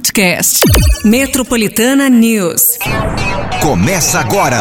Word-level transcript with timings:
podcast. 0.00 0.60
Metropolitana 1.04 2.08
News. 2.08 2.78
Começa 3.60 4.18
agora. 4.18 4.58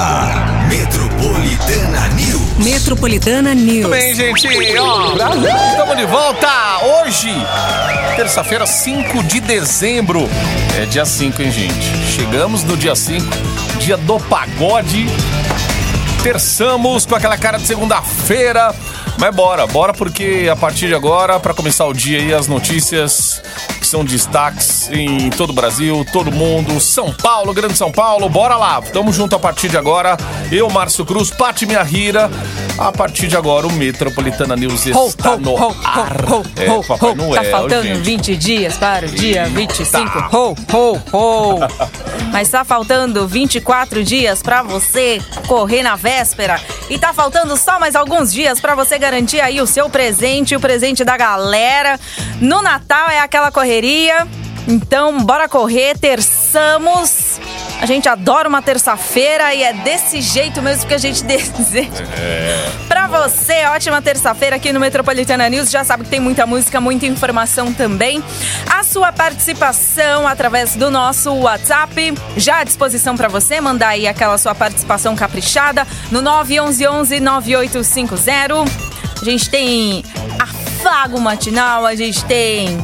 Metropolitana 0.68 2.08
News. 2.10 2.58
Metropolitana 2.58 3.56
News. 3.56 3.84
Tudo 3.84 3.92
bem, 3.92 4.14
gente? 4.14 4.48
Ó, 4.78 5.14
estamos 5.14 5.96
de 5.96 6.06
volta 6.06 6.50
hoje, 6.84 7.30
terça-feira, 8.18 8.66
5 8.66 9.24
de 9.24 9.40
dezembro. 9.40 10.30
É 10.78 10.86
dia 10.86 11.06
5, 11.06 11.42
hein, 11.42 11.52
gente? 11.52 12.14
Chegamos 12.14 12.66
no 12.66 12.76
dia 12.76 12.94
5, 12.94 13.26
dia 13.80 13.96
do 13.96 14.20
pagode. 14.20 15.08
Terçamos 16.22 17.06
com 17.06 17.16
aquela 17.16 17.38
cara 17.38 17.58
de 17.58 17.66
segunda-feira. 17.66 18.76
Mas 19.20 19.36
bora, 19.36 19.68
bora 19.68 19.94
porque 19.94 20.48
a 20.50 20.56
partir 20.56 20.88
de 20.88 20.96
agora, 20.96 21.40
para 21.42 21.54
começar 21.54 21.86
o 21.86 21.94
dia 21.94 22.20
aí, 22.20 22.34
as 22.34 22.48
notícias 22.48 23.42
que 23.80 23.86
são 23.86 24.06
destaques 24.06 24.90
em 24.92 25.30
todo 25.30 25.50
o 25.50 25.54
Brasil, 25.54 26.06
todo 26.14 26.32
mundo, 26.32 26.80
São 26.80 27.12
Paulo, 27.14 27.54
Grande 27.54 27.78
São 27.78 27.92
Paulo, 27.92 28.30
bora 28.30 28.56
lá. 28.56 28.82
Tamo 28.82 29.12
junto 29.12 29.36
a 29.36 29.40
partir 29.40 29.68
de 29.68 29.78
agora. 29.78 30.16
Eu, 30.50 30.70
Márcio 30.70 31.06
Cruz, 31.06 31.30
Pati 31.32 31.66
Minha 31.66 31.84
Rira. 31.84 32.30
A 32.78 32.94
partir 32.94 33.28
de 33.28 33.36
agora, 33.36 33.68
o 33.68 33.74
Metropolitana 33.74 34.56
News 34.56 34.86
está 34.86 35.36
no 35.36 35.58
ar. 35.58 36.16
É, 36.56 36.82
Papai 36.88 37.14
Noel, 37.14 37.44
Tá 37.44 37.50
faltando 37.52 37.84
gente. 37.84 38.00
20 38.00 38.38
dias 38.38 38.78
para 38.78 39.06
o 39.06 39.10
dia 39.10 39.46
25. 39.48 40.10
Tá. 40.10 40.30
Ho, 40.32 40.56
ho, 40.72 41.00
ho. 41.12 41.60
Mas 42.32 42.48
tá 42.48 42.64
faltando 42.64 43.28
24 43.28 44.02
dias 44.02 44.42
pra 44.42 44.64
você 44.64 45.20
correr 45.46 45.84
na 45.84 45.98
véspera. 45.98 46.62
E 46.90 46.98
tá 46.98 47.12
faltando 47.12 47.58
só 47.58 47.80
mais 47.80 47.96
alguns 47.96 48.32
dias 48.32 48.62
pra 48.62 48.76
você 48.76 48.98
garantir 49.10 49.42
aí 49.42 49.60
o 49.60 49.66
seu 49.66 49.90
presente, 49.90 50.56
o 50.56 50.60
presente 50.60 51.04
da 51.04 51.18
galera. 51.18 52.00
No 52.40 52.62
Natal 52.62 53.10
é 53.10 53.20
aquela 53.20 53.52
correria. 53.52 54.28
Então, 54.68 55.24
bora 55.24 55.50
correr, 55.50 55.98
terçamos. 55.98 57.40
A 57.82 57.88
gente 57.88 58.08
adora 58.08 58.48
uma 58.48 58.62
terça-feira 58.62 59.52
e 59.56 59.64
é 59.64 59.74
desse 59.74 60.22
jeito 60.22 60.62
mesmo 60.62 60.86
que 60.86 60.94
a 60.94 60.98
gente 61.00 61.24
deseja. 61.26 61.90
Pra 62.88 63.08
você, 63.08 63.66
ótima 63.66 64.00
terça-feira 64.00 64.58
aqui 64.58 64.72
no 64.72 64.80
Metropolitana 64.80 65.50
News. 65.50 65.72
Já 65.72 65.84
sabe 65.84 66.04
que 66.04 66.10
tem 66.12 66.20
muita 66.20 66.46
música, 66.46 66.80
muita 66.80 67.08
informação 67.08 67.74
também. 67.74 68.24
A 68.70 68.84
sua 68.84 69.12
participação 69.12 70.28
através 70.28 70.76
do 70.76 70.92
nosso 70.92 71.34
WhatsApp 71.34 72.14
já 72.38 72.60
à 72.60 72.64
disposição 72.64 73.18
pra 73.18 73.28
você. 73.28 73.60
Mandar 73.60 73.90
aí 73.90 74.08
aquela 74.08 74.38
sua 74.38 74.54
participação 74.54 75.16
caprichada 75.16 75.88
no 76.12 76.22
911 76.22 77.20
9850. 77.20 78.89
A 79.22 79.26
gente 79.26 79.50
tem 79.50 80.04
afago 80.40 81.20
matinal, 81.20 81.86
a 81.86 81.96
gente 81.96 82.24
tem 82.26 82.78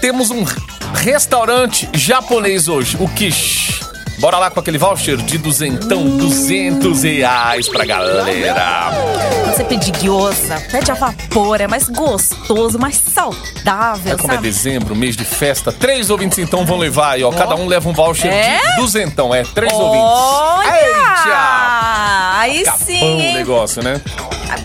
Temos 0.00 0.30
um 0.30 0.44
restaurante 0.94 1.88
japonês 1.92 2.68
hoje, 2.68 2.96
o 3.00 3.08
Kish. 3.08 3.80
Bora 4.20 4.38
lá 4.38 4.48
com 4.50 4.60
aquele 4.60 4.78
voucher 4.78 5.16
de 5.16 5.36
duzentão, 5.38 6.16
200 6.16 7.02
reais 7.02 7.68
pra 7.68 7.84
galera. 7.84 8.90
Você 9.46 9.64
pedir 9.64 9.92
gyoza, 9.98 10.60
pede 10.70 10.90
a 10.90 10.94
vapor, 10.94 11.60
é 11.60 11.66
mais 11.66 11.88
gostoso, 11.88 12.78
mais 12.78 12.96
saudável, 12.96 14.12
É 14.12 14.16
como 14.16 14.32
é 14.32 14.36
sabe? 14.36 14.48
dezembro, 14.48 14.94
mês 14.94 15.16
de 15.16 15.24
festa. 15.24 15.72
Três 15.72 16.10
ouvintes 16.10 16.38
então 16.38 16.64
vão 16.64 16.78
levar 16.78 17.14
aí, 17.14 17.24
ó. 17.24 17.32
Cada 17.32 17.56
um 17.56 17.66
leva 17.66 17.88
um 17.88 17.92
voucher 17.92 18.32
É? 18.32 18.60
de 18.60 18.76
duzentão. 18.80 19.34
É, 19.34 19.42
três 19.42 19.72
ouvintes. 19.72 20.08
Olha! 20.08 22.34
Aí 22.38 22.58
Eita! 22.58 22.72
sim, 22.78 23.00
Bom 23.00 23.20
hein? 23.20 23.34
negócio, 23.34 23.82
né? 23.82 24.00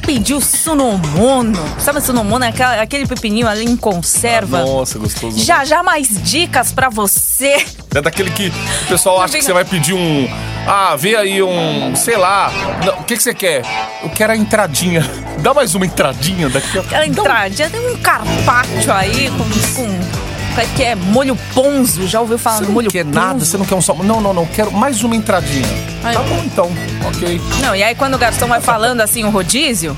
Pediu 0.09 0.41
sunomono. 0.41 1.59
Sabe 1.77 2.01
sunomono? 2.01 2.43
É 2.43 2.81
aquele 2.81 3.05
pepininho 3.05 3.47
ali 3.47 3.63
em 3.63 3.77
conserva. 3.77 4.61
Nossa, 4.61 4.97
gostoso. 4.97 5.37
Já 5.37 5.63
já 5.63 5.83
mais 5.83 6.07
dicas 6.23 6.71
pra 6.71 6.89
você. 6.89 7.63
É 7.93 8.01
daquele 8.01 8.31
que 8.31 8.47
o 8.47 8.87
pessoal 8.87 9.21
acha 9.21 9.37
que 9.37 9.43
você 9.43 9.53
vai 9.53 9.63
pedir 9.63 9.93
um. 9.93 10.27
Ah, 10.65 10.95
vê 10.95 11.15
aí 11.15 11.43
um. 11.43 11.95
Sei 11.95 12.17
lá. 12.17 12.51
O 12.99 13.03
que, 13.03 13.17
que 13.17 13.21
você 13.21 13.35
quer? 13.35 13.61
Eu 14.01 14.09
quero 14.09 14.33
a 14.33 14.35
entradinha. 14.35 15.07
Dá 15.41 15.53
mais 15.53 15.75
uma 15.75 15.85
entradinha 15.85 16.49
daqui. 16.49 16.79
ó. 16.79 16.81
Aquela 16.81 17.05
entradinha, 17.05 17.69
tem 17.69 17.79
um 17.79 17.97
carpaccio 17.97 18.91
aí 18.91 19.29
com... 19.29 19.43
com 19.75 20.28
que 20.75 20.83
é? 20.83 20.95
Molho 20.95 21.37
ponzo. 21.53 22.07
Já 22.07 22.19
ouviu 22.21 22.37
falar 22.37 22.57
Você 22.57 22.61
do 22.63 22.67
não 22.67 22.73
molho 22.73 22.89
quer 22.91 23.03
ponzo? 23.05 23.15
nada, 23.19 23.45
você 23.45 23.57
não 23.57 23.65
quer 23.65 23.75
um 23.75 23.81
só. 23.81 23.93
Não, 23.95 24.19
não, 24.21 24.33
não. 24.33 24.45
Quero 24.45 24.71
mais 24.71 25.03
uma 25.03 25.15
entradinha. 25.15 25.65
Ai. 26.03 26.13
Tá 26.13 26.21
bom 26.21 26.41
então. 26.45 26.71
Ok. 27.07 27.41
Não, 27.61 27.75
e 27.75 27.83
aí 27.83 27.95
quando 27.95 28.15
o 28.15 28.17
garçom 28.17 28.47
vai 28.47 28.61
falando 28.61 29.01
assim, 29.01 29.23
o 29.23 29.29
rodízio, 29.29 29.95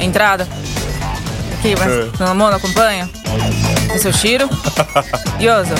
entrada. 0.00 0.46
Aqui, 1.58 1.74
vai. 1.76 1.88
É. 1.88 2.08
Sunomono 2.16 2.56
acompanha. 2.56 3.08
O 3.94 3.98
seu 3.98 4.12
Shiro. 4.12 4.48
Yoso. 5.40 5.74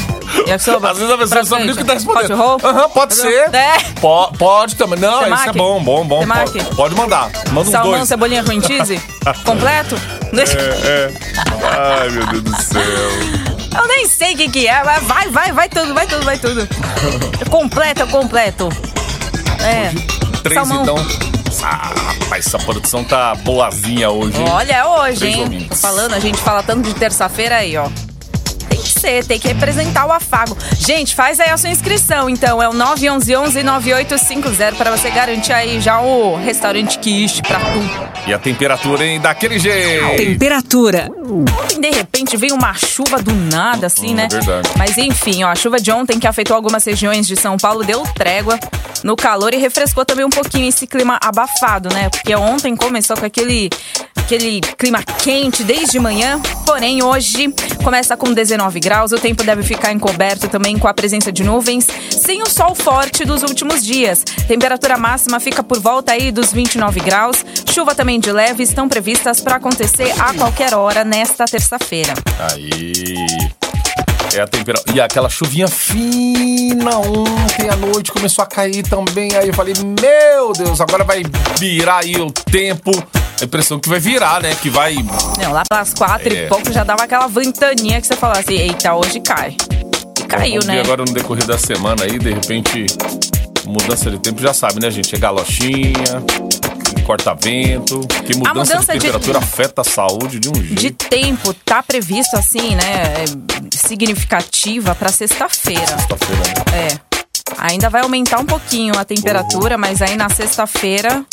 Yakisoba. 0.47 0.91
Às 0.91 0.99
vezes 0.99 1.13
a 1.13 1.19
pessoa 1.19 1.45
sabe 1.45 1.65
nem 1.65 1.73
o 1.73 1.77
que 1.77 1.85
tá 1.85 1.95
respondendo. 1.95 2.33
Aham, 2.35 2.89
pode 2.91 3.15
ser. 3.15 3.51
É. 3.55 3.79
Po- 4.01 4.33
pode 4.39 4.77
também. 4.77 4.99
Não, 4.99 5.23
isso 5.35 5.49
é 5.49 5.53
bom, 5.53 5.83
bom, 5.83 6.05
bom. 6.07 6.21
Temaki? 6.21 6.53
Pode, 6.63 6.77
pode 6.77 6.95
mandar. 6.95 7.31
Manda 7.51 7.61
uns 7.69 7.71
Salmão, 7.71 7.93
dois. 7.97 8.09
cebolinha 8.09 8.43
com 8.45 8.61
cheese? 8.63 9.01
Completo? 9.45 9.97
É. 10.85 11.11
Ai, 12.01 12.09
meu 12.11 12.27
Deus 12.27 12.43
do 12.43 12.63
céu. 12.63 12.83
Eu 13.77 13.87
nem 13.89 14.07
sei 14.07 14.35
o 14.35 14.37
que 14.37 14.49
que 14.49 14.67
é, 14.69 14.83
mas 14.85 15.03
vai, 15.05 15.29
vai, 15.31 15.53
vai 15.53 15.69
tudo, 15.69 15.95
vai 15.95 16.07
tudo, 16.07 16.25
vai 16.25 16.39
tudo. 16.39 16.69
completo, 17.51 18.07
completo. 18.09 18.69
É. 19.65 19.91
Três 20.43 20.55
Salmão. 20.67 20.83
então. 20.83 20.97
Ah, 21.63 21.93
rapaz, 22.21 22.47
essa 22.47 22.59
produção 22.59 23.05
tá 23.05 23.35
boazinha 23.37 24.11
hoje. 24.11 24.37
hein? 24.39 24.49
Olha, 24.51 24.73
é 24.73 24.85
hoje, 24.85 25.19
Três 25.19 25.35
hein? 25.37 25.43
ouvintes. 25.43 25.69
Tô 25.69 25.77
falando, 25.77 26.15
a 26.15 26.19
gente 26.19 26.39
fala 26.39 26.63
tanto 26.63 26.83
de 26.89 26.95
terça-feira 26.95 27.57
aí, 27.57 27.77
ó. 27.77 27.89
Tem 29.03 29.17
que 29.19 29.23
ser, 29.23 29.27
tem 29.27 29.39
que 29.41 29.49
representar 29.49 30.07
o 30.07 30.13
afago. 30.13 30.57
Gente, 30.79 31.13
faz 31.15 31.41
aí 31.41 31.51
a 31.51 31.57
sua 31.57 31.71
inscrição, 31.71 32.31
então. 32.31 32.63
É 32.63 32.69
o 32.69 32.73
911-9850 32.73 34.75
para 34.77 34.97
você 34.97 35.11
garantir 35.11 35.53
aí 35.53 35.81
já 35.81 36.01
o 36.01 36.37
restaurante 36.37 36.99
Kish 37.01 37.41
pra 37.41 37.59
tu. 37.59 38.29
E 38.29 38.33
a 38.33 38.39
temperatura, 38.39 39.05
hein? 39.05 39.21
Daquele 39.21 39.59
jeito. 39.59 40.17
Temperatura. 40.17 41.11
Ontem, 41.19 41.81
de 41.81 41.91
repente, 41.91 42.37
veio 42.37 42.55
uma 42.55 42.73
chuva 42.75 43.21
do 43.21 43.33
nada, 43.35 43.89
assim, 43.89 44.13
Hum, 44.13 44.17
né? 44.17 44.29
é 44.31 44.35
verdade. 44.35 44.69
Mas 44.77 44.97
enfim, 44.99 45.43
ó, 45.43 45.49
a 45.49 45.55
chuva 45.57 45.81
de 45.81 45.91
ontem 45.91 46.19
que 46.21 46.27
afetou 46.27 46.55
algumas 46.55 46.85
regiões 46.85 47.27
de 47.27 47.35
São 47.37 47.57
Paulo 47.57 47.83
deu 47.85 48.03
trégua 48.15 48.59
no 49.03 49.17
calor 49.17 49.53
e 49.53 49.57
refrescou 49.57 50.05
também 50.05 50.25
um 50.25 50.31
pouquinho 50.31 50.69
esse 50.69 50.87
clima 50.87 51.19
abafado, 51.23 51.89
né? 51.93 52.09
Porque 52.09 52.35
ontem 52.37 52.77
começou 52.77 53.17
com 53.17 53.27
aquele, 53.27 53.69
aquele 54.23 54.61
clima 54.79 55.03
quente 55.03 55.65
desde 55.65 55.99
manhã, 55.99 56.41
porém 56.65 57.03
hoje 57.03 57.53
começa 57.83 58.17
com 58.17 58.33
19 58.33 58.79
graus, 58.79 59.11
o 59.11 59.19
tempo 59.19 59.43
deve 59.43 59.63
ficar 59.63 59.93
encoberto 59.93 60.49
também 60.49 60.79
com 60.79 60.87
a 60.87 60.95
presença 60.95 61.33
de 61.33 61.43
nuvens, 61.43 61.87
sem 62.11 62.41
o 62.41 62.49
sol 62.49 62.75
forte 62.75 63.25
dos 63.25 63.43
últimos 63.43 63.85
dias. 63.85 64.23
Temperatura 64.47 64.97
máxima 64.97 65.41
fica 65.41 65.63
por 65.63 65.81
volta 65.81 66.13
aí 66.13 66.31
dos 66.31 66.53
29 66.53 67.01
graus, 67.01 67.45
chuva 67.71 67.95
também 67.95 68.21
de 68.21 68.31
leve 68.31 68.63
estão 68.63 68.89
previstas 68.89 69.41
para 69.41 69.57
acontecer 69.57 70.13
a 70.21 70.33
qualquer 70.35 70.73
hora 70.75 71.05
nesta 71.05 71.45
terça-feira. 71.45 72.15
Aí. 72.53 73.25
É 74.35 74.41
a 74.41 74.47
temperatura. 74.47 74.97
E 74.97 75.01
aquela 75.01 75.29
chuvinha 75.29 75.69
fina 75.69 76.97
ontem 76.97 77.69
à 77.69 77.77
noite 77.77 78.11
começou 78.11 78.43
a 78.43 78.47
cair 78.47 78.83
também. 78.83 79.35
Aí 79.37 79.49
eu 79.49 79.53
falei, 79.53 79.75
meu 80.01 80.53
Deus, 80.55 80.81
agora 80.81 81.05
vai 81.05 81.23
virar 81.59 81.99
aí 81.99 82.17
o 82.17 82.31
tempo. 82.31 82.93
A 83.43 83.45
impressão 83.45 83.79
que 83.81 83.89
vai 83.89 83.99
virar, 83.99 84.41
né? 84.41 84.55
Que 84.55 84.71
vai. 84.71 84.95
Não, 85.43 85.53
lá 85.53 85.65
pelas 85.69 85.93
quatro 85.93 86.33
É. 86.33 86.45
e 86.45 86.49
pouco 86.49 86.73
já 86.73 86.85
dava 86.85 87.03
aquela 87.03 87.27
ventaninha 87.27 88.01
que 88.01 88.07
você 88.07 88.15
falava 88.15 88.39
assim, 88.39 88.55
eita, 88.55 88.95
hoje 88.95 89.19
cai. 89.21 89.57
E 90.21 90.23
caiu, 90.25 90.53
Vamos 90.61 90.67
né? 90.67 90.75
ver 90.77 90.81
agora 90.81 91.05
no 91.05 91.13
decorrer 91.13 91.45
da 91.45 91.59
semana 91.59 92.05
aí, 92.05 92.19
de 92.21 92.33
repente, 92.33 92.87
mudança 93.67 94.11
de 94.13 94.19
tempo, 94.21 94.41
já 94.41 94.55
sabe, 94.55 94.81
né, 94.81 94.89
gente? 94.93 95.13
É 95.15 95.19
galochinha, 95.19 96.23
corta-vento, 97.05 97.99
que 98.25 98.37
mudança, 98.37 98.55
mudança 98.77 98.93
de 98.93 98.99
de- 99.01 99.07
temperatura 99.07 99.39
afeta 99.39 99.81
a 99.81 99.85
saúde 99.85 100.39
de 100.39 100.49
um 100.49 100.55
jeito. 100.55 100.75
De 100.77 100.91
tempo, 100.93 101.53
tá 101.65 101.83
previsto 101.83 102.37
assim, 102.37 102.77
né? 102.77 103.25
é, 103.25 103.77
Significativa 103.77 104.95
pra 104.95 105.09
sexta-feira. 105.11 105.87
Sexta-feira, 105.99 106.43
né? 106.71 106.89
É. 106.89 107.13
Ainda 107.59 107.91
vai 107.91 108.03
aumentar 108.03 108.39
um 108.39 108.47
pouquinho 108.47 108.97
a 108.97 109.05
temperatura, 109.05 109.77
mas 109.77 110.01
aí 110.01 110.17
na 110.17 110.29
sexta-feira, 110.31 111.25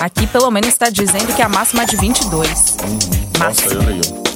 aqui 0.00 0.26
pelo 0.26 0.50
menos 0.50 0.68
está 0.68 0.90
dizendo 0.90 1.34
que 1.34 1.42
a 1.42 1.48
máxima 1.48 1.82
é 1.82 1.86
de 1.86 1.96
22. 1.96 2.48
Nossa, 2.48 3.38
Máxima. 3.38 3.80
olha 3.80 3.88
aí, 3.90 4.00
ó. 4.24 4.28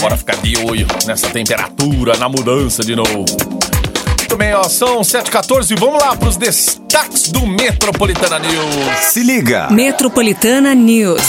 Bora 0.00 0.16
ficar 0.16 0.36
de 0.36 0.56
olho 0.58 0.86
nessa 1.06 1.28
temperatura, 1.28 2.16
na 2.16 2.28
mudança 2.28 2.82
de 2.82 2.96
novo. 2.96 3.24
Muito 4.18 4.36
bem, 4.36 4.52
ó, 4.54 4.64
são 4.64 5.00
7h14, 5.02 5.78
vamos 5.78 6.02
lá 6.02 6.16
pros 6.16 6.36
destaques 6.36 7.30
do 7.30 7.46
Metropolitana 7.46 8.38
News. 8.40 8.98
Se 9.12 9.22
liga. 9.22 9.68
Metropolitana 9.70 10.74
News. 10.74 11.22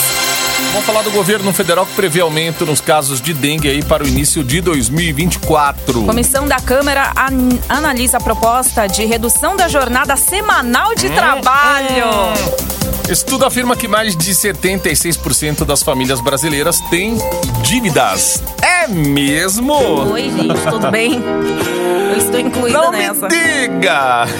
Vamos 0.71 0.85
falar 0.87 1.03
do 1.03 1.11
governo 1.11 1.53
federal 1.53 1.85
que 1.85 1.93
prevê 1.93 2.21
aumento 2.21 2.65
nos 2.65 2.81
casos 2.81 3.21
de 3.21 3.33
dengue 3.33 3.69
aí 3.69 3.83
para 3.83 4.03
o 4.03 4.07
início 4.07 4.43
de 4.43 4.59
2024. 4.61 6.03
Comissão 6.03 6.47
da 6.47 6.57
Câmara 6.59 7.11
an- 7.15 7.59
analisa 7.69 8.17
a 8.17 8.19
proposta 8.19 8.87
de 8.87 9.05
redução 9.05 9.55
da 9.55 9.67
jornada 9.67 10.17
semanal 10.17 10.93
de 10.95 11.09
trabalho. 11.11 12.05
Estudo 13.09 13.45
afirma 13.45 13.75
que 13.75 13.87
mais 13.87 14.15
de 14.15 14.31
76% 14.31 15.63
das 15.63 15.83
famílias 15.83 16.19
brasileiras 16.21 16.79
têm 16.89 17.17
dívidas. 17.61 18.41
É 18.63 18.87
mesmo? 18.87 19.73
Oi, 20.11 20.23
gente, 20.23 20.61
tudo 20.69 20.89
bem? 20.89 21.21
Eu 22.11 22.17
estou 22.17 22.39
incluída 22.39 22.77
Não 22.79 22.91
nessa. 22.91 23.27
me 23.27 23.67
diga! 23.67 24.25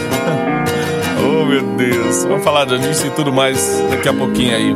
Oh, 1.27 1.43
meu 1.43 1.63
Deus. 1.75 2.23
Vamos 2.25 2.43
falar 2.43 2.65
disso 2.65 3.07
e 3.07 3.09
tudo 3.11 3.33
mais 3.33 3.81
daqui 3.89 4.07
a 4.07 4.13
pouquinho 4.13 4.55
aí. 4.55 4.75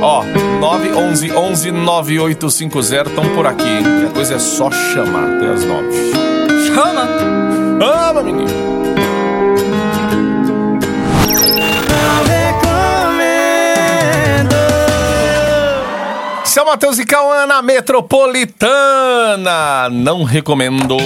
Ó, 0.00 0.22
911 0.58 1.32
11 1.32 1.70
9850 1.72 3.10
estão 3.10 3.28
por 3.34 3.46
aqui, 3.46 3.62
hein? 3.68 3.84
A 4.08 4.14
coisa 4.14 4.36
é 4.36 4.38
só 4.38 4.70
chamar 4.70 5.36
até 5.36 5.48
as 5.52 5.64
9. 5.64 5.88
Chama! 6.68 7.08
Ama, 8.08 8.22
menino! 8.22 8.85
Seu 16.56 16.64
Matheus 16.64 16.98
e 16.98 17.04
Cauã 17.04 17.44
na 17.44 17.60
Metropolitana. 17.60 19.90
Não 19.90 20.24
recomendo. 20.24 20.96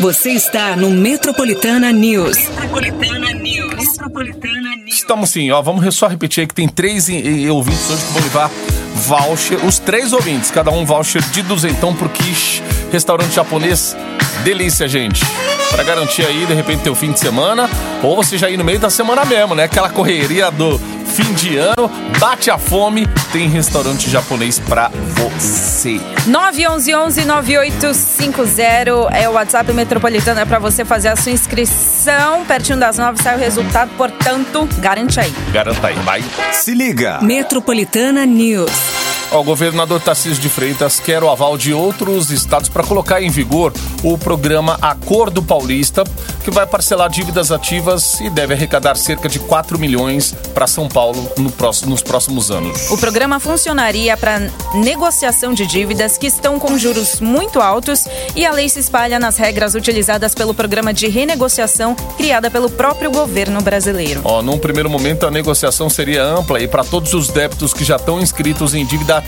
Você 0.00 0.30
está 0.30 0.74
no 0.76 0.88
Metropolitana 0.88 1.92
News. 1.92 2.38
Metropolitana 2.38 3.34
News. 3.34 3.74
Metropolitana 3.74 4.76
News. 4.76 4.94
Estamos 4.94 5.28
sim, 5.28 5.50
ó. 5.50 5.60
Vamos 5.60 5.94
só 5.94 6.06
repetir 6.06 6.40
aí 6.40 6.46
que 6.46 6.54
tem 6.54 6.66
três 6.66 7.10
eh, 7.10 7.44
eh, 7.44 7.50
ouvintes 7.50 7.90
hoje 7.90 8.02
que 8.02 8.12
vão 8.14 8.22
levar 8.22 8.50
voucher. 8.94 9.62
Os 9.66 9.78
três 9.78 10.14
ouvintes, 10.14 10.50
cada 10.50 10.70
um 10.70 10.86
voucher 10.86 11.20
de 11.20 11.42
duzentão 11.42 11.94
pro 11.94 12.08
Kish, 12.08 12.62
restaurante 12.90 13.34
japonês. 13.34 13.94
Delícia, 14.42 14.88
gente. 14.88 15.22
Pra 15.70 15.82
garantir 15.82 16.24
aí, 16.24 16.46
de 16.46 16.54
repente, 16.54 16.82
teu 16.82 16.94
fim 16.94 17.12
de 17.12 17.20
semana. 17.20 17.68
Ou 18.02 18.16
você 18.16 18.38
já 18.38 18.48
ir 18.48 18.56
no 18.56 18.64
meio 18.64 18.78
da 18.78 18.88
semana 18.88 19.22
mesmo, 19.26 19.54
né? 19.54 19.64
Aquela 19.64 19.90
correria 19.90 20.50
do 20.50 20.80
fim 21.14 21.32
de 21.34 21.56
ano, 21.56 21.88
bate 22.18 22.50
a 22.50 22.58
fome, 22.58 23.06
tem 23.32 23.48
restaurante 23.48 24.10
japonês 24.10 24.58
pra 24.58 24.88
você. 24.88 26.00
911-9850 26.26 29.12
é 29.12 29.28
o 29.28 29.34
WhatsApp 29.34 29.72
Metropolitana 29.72 30.40
é 30.40 30.44
para 30.44 30.58
você 30.58 30.84
fazer 30.84 31.06
a 31.08 31.16
sua 31.16 31.30
inscrição. 31.30 32.44
Pertinho 32.44 32.80
das 32.80 32.98
nove 32.98 33.22
sai 33.22 33.36
o 33.36 33.38
resultado, 33.38 33.92
portanto, 33.96 34.68
garante 34.78 35.20
aí. 35.20 35.32
Garanta 35.52 35.86
aí, 35.86 35.94
vai. 36.00 36.24
Se 36.50 36.74
liga. 36.74 37.20
Metropolitana 37.22 38.26
News. 38.26 39.03
O 39.34 39.42
governador 39.42 40.00
Tarcísio 40.00 40.40
de 40.40 40.48
Freitas 40.48 41.00
quer 41.00 41.24
o 41.24 41.28
aval 41.28 41.58
de 41.58 41.74
outros 41.74 42.30
estados 42.30 42.68
para 42.68 42.84
colocar 42.84 43.20
em 43.20 43.28
vigor 43.30 43.72
o 44.04 44.16
programa 44.16 44.78
Acordo 44.80 45.42
Paulista, 45.42 46.04
que 46.44 46.52
vai 46.52 46.64
parcelar 46.64 47.10
dívidas 47.10 47.50
ativas 47.50 48.20
e 48.20 48.30
deve 48.30 48.54
arrecadar 48.54 48.94
cerca 48.96 49.28
de 49.28 49.40
4 49.40 49.76
milhões 49.76 50.32
para 50.54 50.68
São 50.68 50.86
Paulo 50.88 51.28
no 51.36 51.50
próximo- 51.50 51.90
nos 51.90 52.00
próximos 52.00 52.52
anos. 52.52 52.88
O 52.92 52.96
programa 52.98 53.40
funcionaria 53.40 54.16
para 54.16 54.38
negociação 54.72 55.52
de 55.52 55.66
dívidas 55.66 56.16
que 56.16 56.28
estão 56.28 56.60
com 56.60 56.78
juros 56.78 57.18
muito 57.20 57.60
altos 57.60 58.04
e 58.36 58.46
a 58.46 58.52
lei 58.52 58.68
se 58.68 58.78
espalha 58.78 59.18
nas 59.18 59.36
regras 59.36 59.74
utilizadas 59.74 60.32
pelo 60.32 60.54
programa 60.54 60.94
de 60.94 61.08
renegociação 61.08 61.96
criada 62.16 62.52
pelo 62.52 62.70
próprio 62.70 63.10
governo 63.10 63.60
brasileiro. 63.60 64.20
Ó, 64.22 64.40
num 64.42 64.58
primeiro 64.58 64.88
momento 64.88 65.26
a 65.26 65.30
negociação 65.30 65.90
seria 65.90 66.22
ampla 66.22 66.60
e 66.60 66.68
para 66.68 66.84
todos 66.84 67.14
os 67.14 67.28
débitos 67.30 67.74
que 67.74 67.82
já 67.82 67.96
estão 67.96 68.20
inscritos 68.20 68.74
em 68.74 68.86
dívida 68.86 69.23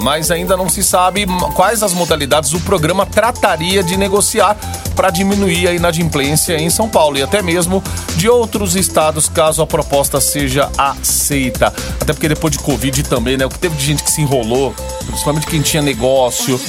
mas 0.00 0.30
ainda 0.30 0.56
não 0.56 0.68
se 0.68 0.82
sabe 0.82 1.26
quais 1.54 1.82
as 1.82 1.92
modalidades 1.92 2.52
o 2.52 2.60
programa 2.60 3.04
trataria 3.04 3.82
de 3.82 3.96
negociar 3.96 4.56
para 4.94 5.10
diminuir 5.10 5.68
a 5.68 5.72
inadimplência 5.72 6.56
em 6.56 6.70
São 6.70 6.88
Paulo 6.88 7.18
e 7.18 7.22
até 7.22 7.42
mesmo 7.42 7.82
de 8.16 8.28
outros 8.28 8.76
estados, 8.76 9.28
caso 9.28 9.62
a 9.62 9.66
proposta 9.66 10.20
seja 10.20 10.70
aceita. 10.78 11.72
Até 12.00 12.12
porque 12.12 12.28
depois 12.28 12.52
de 12.52 12.58
Covid 12.60 13.02
também, 13.04 13.36
né? 13.36 13.44
O 13.44 13.48
que 13.48 13.58
teve 13.58 13.76
de 13.76 13.84
gente 13.84 14.02
que 14.02 14.10
se 14.10 14.22
enrolou, 14.22 14.74
principalmente 15.06 15.46
quem 15.46 15.60
tinha 15.60 15.82
negócio, 15.82 16.60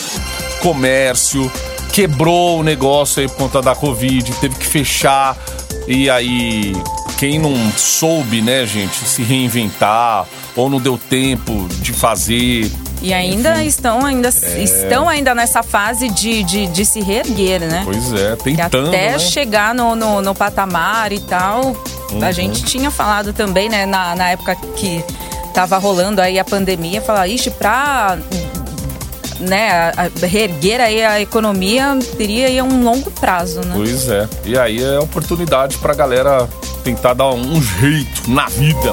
comércio, 0.62 1.52
quebrou 1.92 2.60
o 2.60 2.64
negócio 2.64 3.22
aí 3.22 3.28
por 3.28 3.38
conta 3.38 3.62
da 3.62 3.76
Covid, 3.76 4.32
teve 4.42 4.56
que 4.56 4.66
fechar. 4.66 5.38
E 5.88 6.10
aí, 6.10 6.74
quem 7.18 7.40
não 7.40 7.56
soube, 7.78 8.42
né, 8.42 8.66
gente, 8.66 9.06
se 9.06 9.22
reinventar 9.24 10.26
ou 10.56 10.70
não 10.70 10.80
deu 10.80 10.98
tempo 11.10 11.68
de 11.82 11.92
fazer. 11.94 12.72
E 13.02 13.14
ainda 13.14 13.62
estão 13.64 14.06
ainda 14.06 14.30
estão 14.30 15.10
ainda 15.10 15.36
nessa 15.36 15.62
fase 15.62 16.08
de, 16.10 16.42
de, 16.44 16.68
de 16.68 16.86
se 16.86 17.02
reerguer, 17.02 17.60
né? 17.60 17.82
Pois 17.84 18.14
é, 18.14 18.36
Que 18.38 18.44
tentando, 18.56 18.88
até 18.88 19.12
né? 19.12 19.20
chegar 19.20 19.76
no, 19.76 19.94
no, 19.96 20.22
no 20.22 20.34
patamar 20.34 21.12
e 21.12 21.20
tal. 21.20 21.76
A 22.12 22.14
Uhum. 22.14 22.32
gente 22.32 22.64
tinha 22.64 22.90
falado 22.92 23.34
também, 23.34 23.68
né, 23.68 23.86
na, 23.88 24.16
na 24.16 24.30
época 24.30 24.56
que 24.78 25.04
tava 25.54 25.78
rolando 25.80 26.22
aí 26.22 26.38
a 26.40 26.46
pandemia, 26.46 27.02
falar, 27.02 27.28
ixi, 27.28 27.50
pra 27.52 28.18
né, 29.40 29.70
a- 29.72 30.04
a- 30.06 30.26
reerguer 30.26 30.80
aí 30.80 31.04
a 31.04 31.20
economia 31.20 31.98
teria 32.18 32.48
aí 32.48 32.62
um 32.62 32.84
longo 32.84 33.10
prazo, 33.12 33.60
né? 33.62 33.74
Pois 33.74 34.08
é. 34.10 34.28
E 34.46 34.58
aí 34.58 34.82
é 34.82 35.00
oportunidade 35.00 35.78
pra 35.78 35.94
galera 35.94 36.48
tentar 36.84 37.14
dar 37.14 37.30
um 37.32 37.60
jeito 37.82 38.30
na 38.30 38.48
vida. 38.48 38.92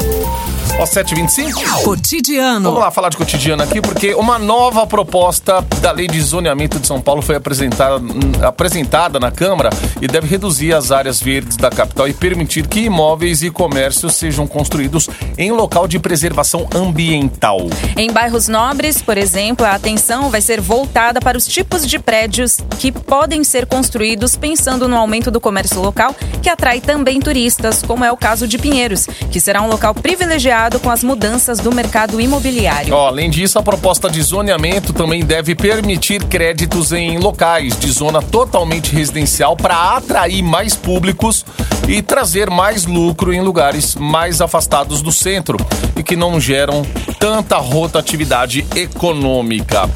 Ó, 0.80 0.86
725? 0.86 1.84
Cotidiano. 1.84 2.62
Vamos 2.62 2.80
lá 2.80 2.90
falar 2.90 3.10
de 3.10 3.16
cotidiano 3.18 3.62
aqui, 3.62 3.82
porque 3.82 4.14
uma 4.14 4.38
nova 4.38 4.86
proposta 4.86 5.60
da 5.82 5.92
Lei 5.92 6.06
de 6.06 6.18
Zoneamento 6.22 6.80
de 6.80 6.86
São 6.86 7.02
Paulo 7.02 7.20
foi 7.20 7.36
apresentada, 7.36 7.98
hum, 7.98 8.32
apresentada 8.42 9.20
na 9.20 9.30
Câmara 9.30 9.68
e 10.00 10.06
deve 10.06 10.26
reduzir 10.26 10.72
as 10.72 10.90
áreas 10.90 11.20
verdes 11.20 11.58
da 11.58 11.68
capital 11.68 12.08
e 12.08 12.14
permitir 12.14 12.66
que 12.66 12.80
imóveis 12.80 13.42
e 13.42 13.50
comércios 13.50 14.14
sejam 14.14 14.46
construídos 14.46 15.10
em 15.36 15.52
local 15.52 15.86
de 15.86 15.98
preservação 15.98 16.66
ambiental. 16.74 17.58
Em 17.94 18.10
bairros 18.10 18.48
nobres, 18.48 19.02
por 19.02 19.18
exemplo, 19.18 19.66
a 19.66 19.74
atenção 19.74 20.30
vai 20.30 20.40
ser 20.40 20.62
voltada 20.62 21.20
para 21.20 21.36
os 21.36 21.46
tipos 21.46 21.86
de 21.86 21.98
prédios 21.98 22.56
que 22.78 22.90
podem 22.90 23.44
ser 23.44 23.66
construídos 23.66 24.34
pensando 24.34 24.88
no 24.88 24.96
aumento 24.96 25.30
do 25.30 25.40
comércio 25.40 25.78
local, 25.82 26.16
que 26.42 26.48
atrai 26.48 26.80
também 26.80 27.20
turistas, 27.20 27.82
como 27.82 28.02
é 28.02 28.10
o 28.10 28.16
caso 28.16 28.48
de 28.48 28.56
Pinheiros, 28.56 29.06
que 29.30 29.38
será 29.38 29.60
um 29.60 29.68
local 29.68 29.94
privilegiado 29.94 30.69
com 30.78 30.90
as 30.90 31.02
mudanças 31.02 31.58
do 31.58 31.74
mercado 31.74 32.20
imobiliário. 32.20 32.94
Ó, 32.94 33.08
além 33.08 33.30
disso, 33.30 33.58
a 33.58 33.62
proposta 33.62 34.08
de 34.08 34.22
zoneamento 34.22 34.92
também 34.92 35.24
deve 35.24 35.54
permitir 35.54 36.22
créditos 36.24 36.92
em 36.92 37.18
locais 37.18 37.78
de 37.78 37.90
zona 37.90 38.22
totalmente 38.22 38.94
residencial 38.94 39.56
para 39.56 39.96
atrair 39.96 40.42
mais 40.42 40.76
públicos 40.76 41.44
e 41.88 42.02
trazer 42.02 42.50
mais 42.50 42.86
lucro 42.86 43.32
em 43.32 43.40
lugares 43.40 43.96
mais 43.96 44.40
afastados 44.40 45.02
do 45.02 45.10
centro 45.10 45.56
e 45.96 46.02
que 46.02 46.14
não 46.14 46.38
geram 46.38 46.82
tanta 47.18 47.56
rotatividade 47.56 48.64
econômica. 48.76 49.88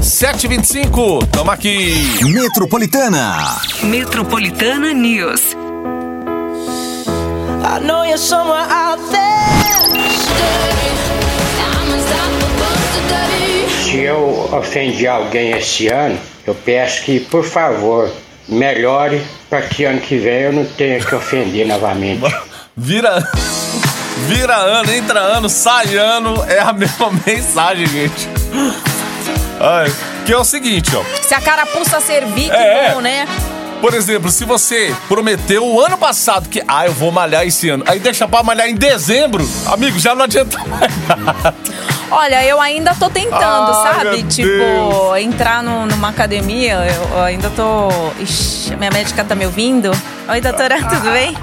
725, 0.00 1.26
tamo 1.26 1.50
aqui. 1.50 1.94
Metropolitana. 2.24 3.56
Metropolitana 3.82 4.92
News. 4.92 5.54
I 7.64 7.78
know 7.78 8.04
you're 8.04 8.18
somewhere 8.18 8.66
out 8.68 8.98
there. 9.10 9.71
Se 13.84 14.00
eu 14.00 14.48
ofendi 14.52 15.06
alguém 15.06 15.50
esse 15.52 15.88
ano, 15.88 16.18
eu 16.46 16.54
peço 16.54 17.02
que, 17.02 17.20
por 17.20 17.44
favor, 17.44 18.10
melhore 18.48 19.22
para 19.50 19.62
que 19.62 19.84
ano 19.84 20.00
que 20.00 20.16
vem 20.16 20.40
eu 20.40 20.52
não 20.52 20.64
tenha 20.64 20.98
que 21.00 21.14
ofender 21.14 21.66
novamente. 21.66 22.22
Vira. 22.76 23.22
Vira 24.28 24.56
ano, 24.56 24.92
entra 24.92 25.20
ano, 25.20 25.48
sai 25.48 25.94
ano, 25.96 26.42
é 26.48 26.60
a 26.60 26.72
mesma 26.72 27.10
mensagem, 27.26 27.86
gente. 27.86 28.28
Ai, 29.60 29.92
que 30.24 30.32
é 30.32 30.36
o 30.38 30.44
seguinte, 30.44 30.90
ó. 30.96 31.02
Se 31.20 31.34
a 31.34 31.40
carapuça 31.40 32.00
servir, 32.00 32.48
que 32.48 32.56
É, 32.56 32.92
bom, 32.94 33.00
né? 33.00 33.26
Por 33.82 33.94
exemplo, 33.94 34.30
se 34.30 34.44
você 34.44 34.94
prometeu 35.08 35.66
o 35.66 35.80
ano 35.80 35.98
passado 35.98 36.48
que, 36.48 36.62
ah, 36.68 36.86
eu 36.86 36.92
vou 36.92 37.10
malhar 37.10 37.44
esse 37.44 37.68
ano, 37.68 37.82
aí 37.84 37.98
deixa 37.98 38.28
pra 38.28 38.40
malhar 38.40 38.68
em 38.68 38.76
dezembro, 38.76 39.44
amigo, 39.66 39.98
já 39.98 40.14
não 40.14 40.22
adianta 40.22 40.56
mais 40.66 41.08
nada. 41.08 41.54
Olha, 42.14 42.44
eu 42.44 42.60
ainda 42.60 42.94
tô 42.94 43.08
tentando, 43.08 43.72
Ai, 43.72 43.94
sabe? 43.94 44.22
Tipo, 44.24 44.48
Deus. 44.48 45.16
entrar 45.22 45.62
no- 45.62 45.86
numa 45.86 46.10
academia, 46.10 46.74
eu, 47.14 47.22
ainda 47.24 47.48
tô. 47.50 47.88
Ixi, 48.20 48.76
minha 48.76 48.90
médica 48.90 49.24
tá 49.24 49.34
me 49.34 49.46
ouvindo? 49.46 49.90
Oi, 50.28 50.40
doutora, 50.40 50.76
tudo 50.84 51.10
bem? 51.10 51.34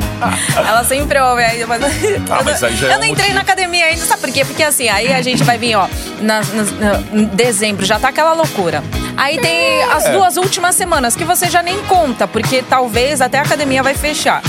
Ela 0.55 0.83
sempre 0.83 1.19
ouve 1.19 1.43
aí, 1.43 1.65
mas. 1.65 1.81
Ah, 2.29 2.41
mas 2.45 2.63
aí 2.63 2.75
já 2.75 2.87
é 2.87 2.91
eu 2.91 2.95
um 2.97 2.99
não 2.99 3.05
entrei 3.07 3.29
motivo. 3.29 3.33
na 3.35 3.41
academia 3.41 3.85
ainda, 3.85 4.05
sabe 4.05 4.21
por 4.21 4.31
quê? 4.31 4.45
Porque 4.45 4.61
assim, 4.63 4.87
aí 4.89 5.11
a 5.11 5.21
gente 5.23 5.43
vai 5.43 5.57
vir, 5.57 5.75
ó, 5.75 5.87
na, 6.21 6.41
na- 6.41 7.01
em 7.13 7.25
dezembro, 7.25 7.83
já 7.83 7.97
tá 7.99 8.09
aquela 8.09 8.33
loucura. 8.33 8.83
Aí 9.17 9.39
tem 9.39 9.81
as 9.83 10.05
É. 10.05 10.11
duas 10.11 10.37
últimas 10.37 10.75
semanas 10.75 11.15
que 11.15 11.23
você 11.25 11.49
já 11.49 11.63
nem 11.63 11.79
conta, 11.85 12.27
porque 12.27 12.61
talvez 12.61 13.21
até 13.21 13.39
a 13.39 13.41
academia 13.41 13.81
vai 13.81 13.95
fechar. 13.95 14.41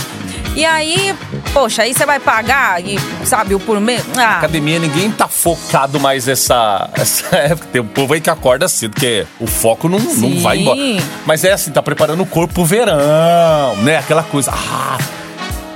E 0.55 0.65
aí, 0.67 1.15
poxa, 1.53 1.83
aí 1.83 1.95
você 1.95 2.07
vai 2.07 2.19
pagar, 2.19 2.85
e, 2.85 2.99
sabe, 3.25 3.55
o 3.55 3.61
por 3.61 3.81
mês. 3.81 4.05
Ah, 4.17 4.39
Academia, 4.39 4.79
ninguém 4.79 5.11
tá 5.11 5.29
focado 5.29 5.99
mais 6.01 6.29
essa, 6.29 6.89
essa 6.95 7.35
época. 7.37 7.69
Tem 7.73 7.81
um 7.81 7.87
povo 7.87 8.15
aí 8.15 8.21
que 8.21 8.31
acorda 8.31 8.69
cedo, 8.69 8.93
porque 8.93 9.27
o 9.39 9.47
foco 9.47 9.89
não, 9.89 9.99
não 9.99 10.41
vai 10.41 10.59
embora. 10.59 10.79
Mas 11.27 11.45
é 11.45 11.53
assim, 11.53 11.71
tá 11.71 11.83
preparando 11.83 12.23
o 12.23 12.27
corpo 12.27 12.55
pro 12.55 12.65
verão, 12.65 13.77
né? 13.83 13.99
Aquela 13.99 14.23
coisa. 14.23 14.53
Ah. 14.53 14.99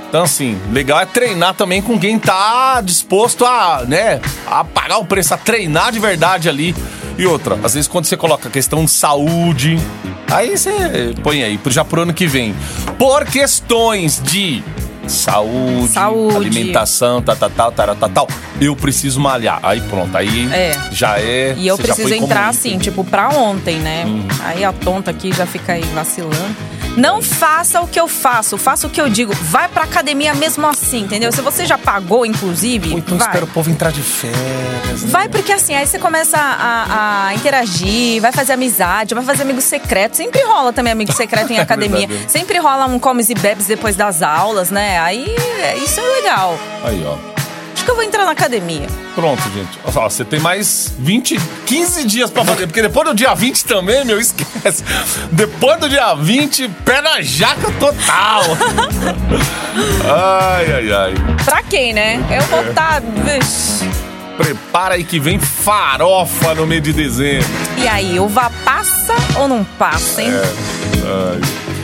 Então, 0.07 0.23
assim, 0.23 0.57
legal 0.71 0.99
é 0.99 1.05
treinar 1.05 1.55
também 1.55 1.81
com 1.81 1.99
quem 1.99 2.17
tá 2.17 2.79
disposto 2.81 3.45
a, 3.45 3.83
né, 3.85 4.21
a 4.47 4.63
pagar 4.63 4.97
o 4.99 5.05
preço, 5.05 5.33
a 5.33 5.37
treinar 5.37 5.91
de 5.91 5.99
verdade 5.99 6.47
ali. 6.47 6.73
E 7.17 7.25
outra, 7.25 7.59
às 7.63 7.73
vezes 7.73 7.87
quando 7.87 8.05
você 8.05 8.15
coloca 8.15 8.47
a 8.47 8.51
questão 8.51 8.85
de 8.85 8.91
saúde, 8.91 9.77
aí 10.31 10.57
você 10.57 11.13
põe 11.21 11.43
aí, 11.43 11.59
já 11.67 11.83
pro 11.83 12.03
ano 12.03 12.13
que 12.13 12.27
vem. 12.27 12.55
Por 12.97 13.25
questões 13.25 14.21
de 14.23 14.63
saúde, 15.11 15.87
Saúde. 15.89 16.35
alimentação, 16.35 17.21
tal, 17.21 17.35
tal, 17.35 17.49
tal, 17.49 17.71
tal, 17.71 17.95
tal, 17.95 18.09
tal, 18.09 18.27
eu 18.59 18.75
preciso 18.75 19.19
malhar. 19.19 19.59
Aí 19.63 19.81
pronto, 19.81 20.15
aí 20.17 20.47
É. 20.51 20.71
já 20.91 21.19
é. 21.19 21.55
E 21.57 21.67
eu 21.67 21.77
preciso 21.77 22.13
entrar 22.13 22.47
assim, 22.49 22.77
tipo, 22.77 23.03
pra 23.03 23.29
ontem, 23.29 23.77
né? 23.79 24.05
Hum. 24.05 24.27
Aí 24.43 24.63
a 24.63 24.71
tonta 24.73 25.11
aqui 25.11 25.31
já 25.35 25.45
fica 25.45 25.73
aí 25.73 25.83
vacilando. 25.93 26.55
Não 26.95 27.21
faça 27.21 27.81
o 27.81 27.87
que 27.87 27.99
eu 27.99 28.07
faço, 28.07 28.57
faça 28.57 28.87
o 28.87 28.89
que 28.89 28.99
eu 29.01 29.09
digo. 29.09 29.33
Vai 29.33 29.67
pra 29.67 29.83
academia 29.83 30.33
mesmo 30.33 30.65
assim, 30.67 31.01
entendeu? 31.01 31.31
Se 31.31 31.41
você 31.41 31.65
já 31.65 31.77
pagou, 31.77 32.25
inclusive, 32.25 32.91
Ou 32.93 32.99
então 32.99 33.17
vai. 33.17 33.27
espera 33.27 33.45
o 33.45 33.47
povo 33.47 33.69
entrar 33.69 33.91
de 33.91 34.01
férias. 34.01 35.03
né? 35.03 35.09
Vai 35.09 35.27
porque 35.29 35.51
assim, 35.51 35.73
aí 35.75 35.85
você 35.85 35.99
começa 35.99 36.37
a, 36.37 37.27
a 37.27 37.35
interagir, 37.35 38.21
vai 38.21 38.31
fazer 38.31 38.53
amizade, 38.53 39.13
vai 39.13 39.23
fazer 39.23 39.43
amigo 39.43 39.61
secreto. 39.61 40.15
Sempre 40.15 40.41
rola 40.43 40.71
também 40.71 40.93
amigo 40.93 41.11
secreto 41.11 41.51
em 41.51 41.59
academia. 41.59 42.07
Sempre 42.27 42.59
rola 42.59 42.85
um 42.85 42.97
comes 42.99 43.29
e 43.29 43.35
bebes 43.35 43.65
depois 43.65 43.95
das 43.95 44.21
aulas, 44.21 44.69
né? 44.71 44.99
Aí 44.99 45.25
é- 45.61 45.77
isso 45.77 45.99
é 45.99 46.03
legal. 46.03 46.57
Aí, 46.83 47.03
ó. 47.05 47.34
Que 47.85 47.91
eu 47.91 47.95
vou 47.95 48.03
entrar 48.03 48.25
na 48.25 48.31
academia. 48.31 48.87
Pronto, 49.13 49.41
gente. 49.53 49.79
Ó, 49.85 49.91
você 50.09 50.25
tem 50.25 50.39
mais 50.39 50.91
20, 50.97 51.39
15 51.67 52.03
dias 52.05 52.29
pra 52.31 52.43
fazer. 52.43 52.65
Porque 52.67 52.81
depois 52.81 53.07
do 53.07 53.13
dia 53.13 53.33
20 53.35 53.63
também, 53.65 54.03
meu, 54.03 54.19
esquece. 54.19 54.83
Depois 55.31 55.79
do 55.79 55.87
dia 55.87 56.15
20, 56.15 56.67
pé 56.83 56.99
na 57.01 57.21
jaca 57.21 57.71
total. 57.79 58.41
ai, 60.03 60.73
ai, 60.73 60.91
ai. 60.91 61.13
Pra 61.43 61.61
quem, 61.63 61.93
né? 61.93 62.15
Eu 62.35 62.41
vou 62.47 62.63
É. 62.65 62.69
estar. 62.69 63.01
Prepara 64.37 64.95
aí 64.95 65.03
que 65.03 65.17
vem 65.19 65.39
farofa 65.39 66.53
no 66.55 66.65
mês 66.67 66.81
de 66.83 66.91
dezembro. 66.91 67.47
E 67.77 67.87
aí, 67.87 68.19
uva 68.19 68.51
passa 68.65 69.13
ou 69.37 69.47
não 69.47 69.63
passa, 69.63 70.21
hein? 70.23 70.31
Ai. 70.33 71.41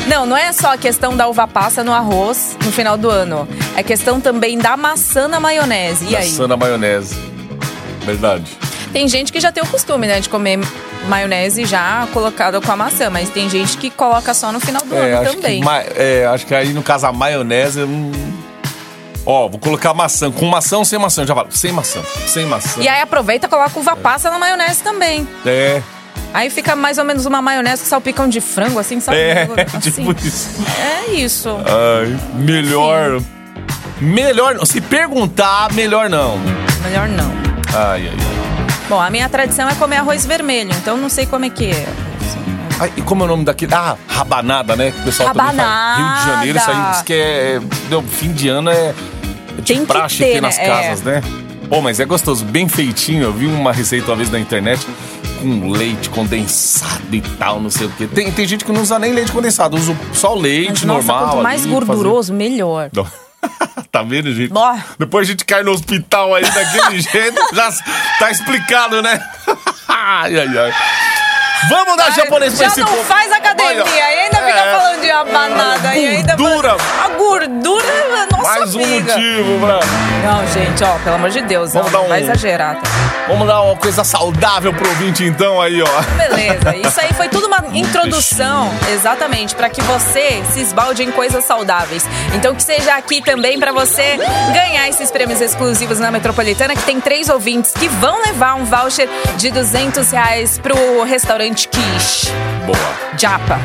Não, 0.08 0.25
não 0.25 0.36
é 0.36 0.51
só 0.51 0.74
a 0.74 0.77
questão 0.77 1.15
da 1.15 1.27
uva 1.27 1.48
passa 1.48 1.84
no 1.84 1.93
arroz 1.93 2.58
no 2.65 2.72
final 2.72 2.98
do 2.98 3.10
ano. 3.10 3.48
É 3.75 3.84
questão 3.84 4.20
também 4.20 4.58
da 4.58 4.75
maçã 4.75 5.27
na 5.27 5.39
maionese. 5.39 6.05
E 6.10 6.15
aí? 6.15 6.29
Maçã 6.29 6.48
na 6.48 6.58
maionese. 6.58 7.15
Verdade. 8.05 8.58
Tem 8.91 9.08
gente 9.08 9.31
que 9.31 9.39
já 9.39 9.51
tem 9.51 9.63
o 9.63 9.67
costume, 9.67 10.05
né, 10.08 10.20
de 10.20 10.27
comer 10.27 10.60
maionese 11.08 11.65
já 11.65 12.08
colocada 12.12 12.60
com 12.60 12.72
a 12.72 12.75
maçã, 12.75 13.10
mas 13.10 13.29
tem 13.29 13.50
gente 13.50 13.77
que 13.77 13.89
coloca 13.89 14.34
só 14.34 14.51
no 14.51 14.60
final 14.60 14.84
do 14.84 14.93
É, 14.96 15.13
ano 15.13 15.31
também. 15.31 15.62
que, 15.62 15.67
é, 15.96 16.25
acho 16.25 16.46
que 16.46 16.53
aí 16.53 16.74
no 16.74 16.84
caso 16.84 17.05
a 17.08 17.12
maionese. 17.13 17.81
hum, 17.84 18.12
Ó, 19.24 19.48
vou 19.48 19.60
colocar 19.60 19.93
maçã. 19.93 20.31
Com 20.31 20.46
maçã 20.48 20.79
ou 20.79 20.84
sem 20.86 20.98
maçã? 20.98 21.25
Já 21.25 21.36
falo. 21.36 21.48
Sem 21.51 21.72
maçã. 21.72 22.01
Sem 22.27 22.46
maçã. 22.48 22.81
E 22.81 22.88
aí 22.89 23.01
aproveita 23.01 23.46
e 23.46 23.50
coloca 23.50 23.79
uva 23.79 23.96
passa 23.96 24.31
na 24.31 24.39
maionese 24.39 24.81
também. 24.81 25.27
É. 25.46 25.81
Aí 26.34 26.50
fica 26.50 26.76
mais 26.76 26.98
ou 26.98 27.04
menos 27.04 27.26
uma 27.26 27.42
maionese 27.42 27.84
com 27.84 27.90
salpicão 27.90 28.28
de 28.28 28.40
frango, 28.40 28.80
assim, 28.80 29.00
sabe? 29.00 29.18
É, 29.18 29.48
Assim. 29.76 29.92
tipo 29.92 30.12
isso. 30.26 30.50
É 30.80 31.12
isso. 31.12 31.50
Ai, 31.50 32.18
melhor. 32.36 33.22
Melhor 34.00 34.56
não. 34.56 34.66
Se 34.66 34.80
perguntar, 34.80 35.72
melhor 35.74 36.10
não. 36.10 36.40
Melhor 36.84 37.08
não. 37.08 37.32
Ai, 37.76 38.08
ai, 38.08 38.10
ai. 38.10 38.72
Bom, 38.88 39.00
a 39.00 39.10
minha 39.10 39.30
tradição 39.30 39.70
é 39.70 39.76
comer 39.76 39.98
arroz 39.98 40.26
vermelho, 40.26 40.72
então 40.76 40.98
não 40.98 41.08
sei 41.10 41.26
como 41.26 41.46
é 41.46 41.50
que 41.50 41.68
é. 41.72 41.86
Ai, 42.80 42.92
e 42.98 43.02
como 43.02 43.24
é 43.24 43.26
o 43.26 43.28
nome 43.30 43.46
daquele? 43.46 43.74
Ah, 43.74 43.96
rabanada, 44.08 44.76
né? 44.76 44.92
Que 44.92 45.00
o 45.02 45.04
pessoal 45.04 45.34
também 45.34 45.56
fala. 45.56 45.96
Rio 45.96 46.16
de 46.16 46.26
Janeiro, 46.26 46.58
isso 46.58 46.72
aí 46.72 46.92
diz 46.92 47.02
que 47.04 47.14
é. 47.14 47.56
é 47.56 47.60
deu, 47.90 48.02
fim 48.02 48.32
de 48.32 48.50
ano 48.50 48.70
é. 48.70 48.74
é 48.74 48.94
de 49.58 49.62
Tem 49.62 49.82
que 49.82 49.86
praxe 49.86 50.18
ter, 50.18 50.32
ter 50.34 50.42
nas 50.42 50.58
né? 50.58 50.66
casas, 50.66 51.02
né? 51.04 51.22
Pô, 51.70 51.80
mas 51.80 52.00
é 52.00 52.06
gostoso, 52.06 52.44
bem 52.44 52.68
feitinho. 52.68 53.24
Eu 53.24 53.34
vi 53.34 53.46
uma 53.46 53.72
receita 53.72 54.08
uma 54.10 54.18
vez 54.18 54.30
na 54.32 54.40
internet 54.40 54.86
com 55.41 55.69
leite 55.71 56.10
condensado 56.10 57.13
e 57.13 57.21
tal, 57.21 57.60
não 57.60 57.69
sei 57.69 57.88
o 57.88 57.91
quê. 57.91 58.07
Tem, 58.07 58.31
tem 58.31 58.48
gente 58.48 58.63
que 58.63 58.71
não 58.71 58.81
usa 58.81 58.98
nem 59.00 59.12
leite 59.13 59.31
condensado, 59.31 59.75
usa 59.75 59.98
só 60.13 60.36
o 60.36 60.39
leite 60.39 60.69
Mas, 60.69 60.83
nossa, 60.83 61.07
normal. 61.07 61.29
quanto 61.31 61.43
mais 61.43 61.63
ali, 61.63 61.71
gorduroso, 61.71 62.33
melhor. 62.33 62.89
fazer- 62.93 63.10
tá 63.91 64.03
vendo, 64.03 64.33
gente? 64.33 64.53
Depois 65.00 65.27
a 65.27 65.31
gente 65.31 65.43
cai 65.45 65.63
no 65.63 65.71
hospital 65.71 66.36
aí 66.36 66.43
daquele 66.43 67.01
jeito, 67.01 67.41
já 67.55 67.71
tá 68.19 68.29
explicado, 68.31 69.01
né? 69.01 69.19
ai, 69.89 70.39
ai, 70.39 70.57
ai. 70.57 70.74
Vamos 71.69 71.95
dar 71.95 72.12
japonês 72.12 72.55
pra 72.55 72.65
Já 72.65 72.71
esse 72.71 72.79
não 72.79 72.88
povo. 72.88 73.03
faz 73.03 73.31
academia 73.63 73.84
Olha, 73.84 74.15
e 74.15 74.20
ainda 74.20 74.38
fica 74.38 74.60
é. 74.60 74.72
falando 74.77 75.01
de 75.01 75.08
rabanada. 75.10 75.96
e 75.96 76.08
ainda 76.08 76.36
Gordura. 76.36 76.75
A 77.03 77.10
gordura, 77.10 78.27
nossa 78.32 78.44
Mais 78.60 78.75
um 78.75 78.84
amiga. 78.84 79.13
motivo, 79.13 79.60
pra... 79.60 79.80
Não, 80.24 80.48
gente, 80.48 80.84
ó, 80.84 80.98
pelo 81.03 81.15
amor 81.15 81.30
de 81.30 81.41
Deus, 81.41 81.74
Vamos 81.74 81.91
não, 81.91 82.00
dar 82.00 82.06
um- 82.06 82.10
vai 82.10 82.22
exagerar. 82.22 82.75
Tá? 82.75 82.82
Vamos 83.27 83.48
dar 83.48 83.62
uma 83.62 83.75
coisa 83.75 84.03
saudável 84.03 84.74
pro 84.74 84.88
ouvinte, 84.89 85.24
então, 85.24 85.62
aí, 85.62 85.82
ó. 85.82 86.01
Beleza, 86.18 86.75
isso 86.88 87.00
aí 87.00 87.13
foi 87.13 87.27
tudo 87.30 87.48
uma 87.48 87.63
introdução, 87.74 88.72
exatamente, 88.91 89.56
para 89.56 89.70
que 89.70 89.82
você 89.82 90.41
se 90.51 90.60
esbalde 90.62 91.03
em 91.03 91.12
coisas 91.12 91.44
saudáveis. 91.46 92.06
Então 92.34 92.53
que 92.56 92.63
seja 92.63 92.96
aqui 92.96 93.22
também 93.22 93.60
para 93.60 93.72
você 93.72 94.18
ganhar 94.53 94.88
esses 94.89 95.10
prêmios 95.12 95.39
exclusivos 95.41 96.00
na 96.00 96.12
Metropolitana, 96.12 96.75
que 96.75 96.84
tem 96.84 97.00
três 97.00 97.30
ouvintes 97.30 97.72
que 97.72 97.88
vão 97.88 98.22
levar 98.22 98.56
um 98.56 98.65
voucher 98.65 99.08
de 99.38 99.50
200 99.51 100.12
reais 100.12 100.58
pro 100.60 101.03
restaurante 101.03 101.68
Kish. 101.68 102.32
Boa. 102.72 103.18
Japa. 103.18 103.60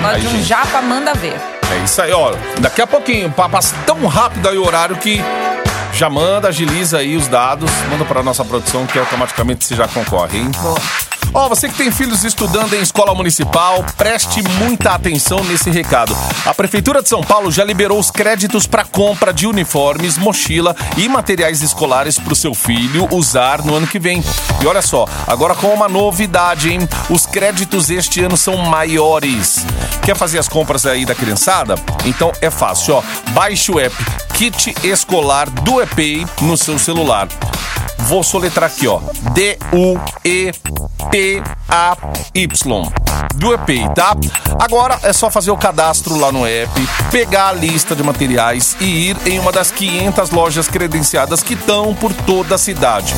Gosta 0.00 0.16
Aí, 0.16 0.20
de 0.20 0.26
um 0.26 0.30
gente. 0.30 0.42
japa, 0.44 0.80
manda 0.82 1.14
ver. 1.14 1.34
É 1.70 1.84
isso 1.84 2.02
aí, 2.02 2.12
ó. 2.12 2.34
Daqui 2.60 2.82
a 2.82 2.86
pouquinho, 2.86 3.30
pa- 3.30 3.48
passa 3.48 3.74
tão 3.86 4.06
rápido 4.06 4.48
aí 4.48 4.58
o 4.58 4.64
horário 4.66 4.96
que 4.96 5.22
já 6.02 6.10
manda, 6.10 6.48
agiliza 6.48 6.98
aí 6.98 7.16
os 7.16 7.28
dados, 7.28 7.70
manda 7.88 8.04
pra 8.04 8.24
nossa 8.24 8.44
produção 8.44 8.84
que 8.88 8.98
automaticamente 8.98 9.64
você 9.64 9.76
já 9.76 9.86
concorre, 9.86 10.36
hein? 10.36 10.50
Ó, 11.32 11.48
você 11.48 11.68
que 11.68 11.76
tem 11.76 11.92
filhos 11.92 12.24
estudando 12.24 12.74
em 12.74 12.80
escola 12.80 13.14
municipal, 13.14 13.84
preste 13.96 14.42
muita 14.58 14.94
atenção 14.94 15.44
nesse 15.44 15.70
recado. 15.70 16.12
A 16.44 16.52
Prefeitura 16.52 17.02
de 17.02 17.08
São 17.08 17.22
Paulo 17.22 17.52
já 17.52 17.62
liberou 17.62 18.00
os 18.00 18.10
créditos 18.10 18.66
para 18.66 18.84
compra 18.84 19.32
de 19.32 19.46
uniformes, 19.46 20.18
mochila 20.18 20.74
e 20.96 21.08
materiais 21.08 21.62
escolares 21.62 22.18
para 22.18 22.32
o 22.32 22.36
seu 22.36 22.52
filho 22.52 23.06
usar 23.12 23.62
no 23.62 23.72
ano 23.72 23.86
que 23.86 24.00
vem. 24.00 24.24
E 24.60 24.66
olha 24.66 24.82
só, 24.82 25.06
agora 25.24 25.54
com 25.54 25.68
uma 25.68 25.88
novidade, 25.88 26.68
hein? 26.68 26.80
Os 27.08 27.26
créditos 27.26 27.90
este 27.90 28.24
ano 28.24 28.36
são 28.36 28.56
maiores. 28.56 29.64
Quer 30.04 30.16
fazer 30.16 30.40
as 30.40 30.48
compras 30.48 30.84
aí 30.84 31.06
da 31.06 31.14
criançada? 31.14 31.76
Então 32.04 32.32
é 32.40 32.50
fácil, 32.50 32.96
ó. 32.96 33.02
Baixe 33.30 33.70
o 33.70 33.78
app 33.78 33.94
Kit 34.34 34.74
Escolar 34.82 35.48
do 35.48 35.80
EPEI 35.92 36.24
no 36.40 36.56
seu 36.56 36.78
celular. 36.78 37.28
Vou 38.02 38.22
soletrar 38.22 38.70
aqui, 38.70 38.86
ó. 38.86 39.00
D-U-E-P-A-Y. 39.32 40.52
Do 43.34 43.54
EPEI, 43.54 43.88
tá? 43.94 44.14
Agora 44.58 44.98
é 45.02 45.12
só 45.12 45.30
fazer 45.30 45.50
o 45.50 45.56
cadastro 45.56 46.18
lá 46.18 46.30
no 46.30 46.46
app, 46.46 46.70
pegar 47.10 47.48
a 47.48 47.52
lista 47.52 47.96
de 47.96 48.02
materiais 48.02 48.76
e 48.80 49.10
ir 49.10 49.16
em 49.26 49.38
uma 49.38 49.50
das 49.50 49.70
500 49.70 50.30
lojas 50.30 50.68
credenciadas 50.68 51.42
que 51.42 51.54
estão 51.54 51.94
por 51.94 52.12
toda 52.12 52.54
a 52.54 52.58
cidade. 52.58 53.14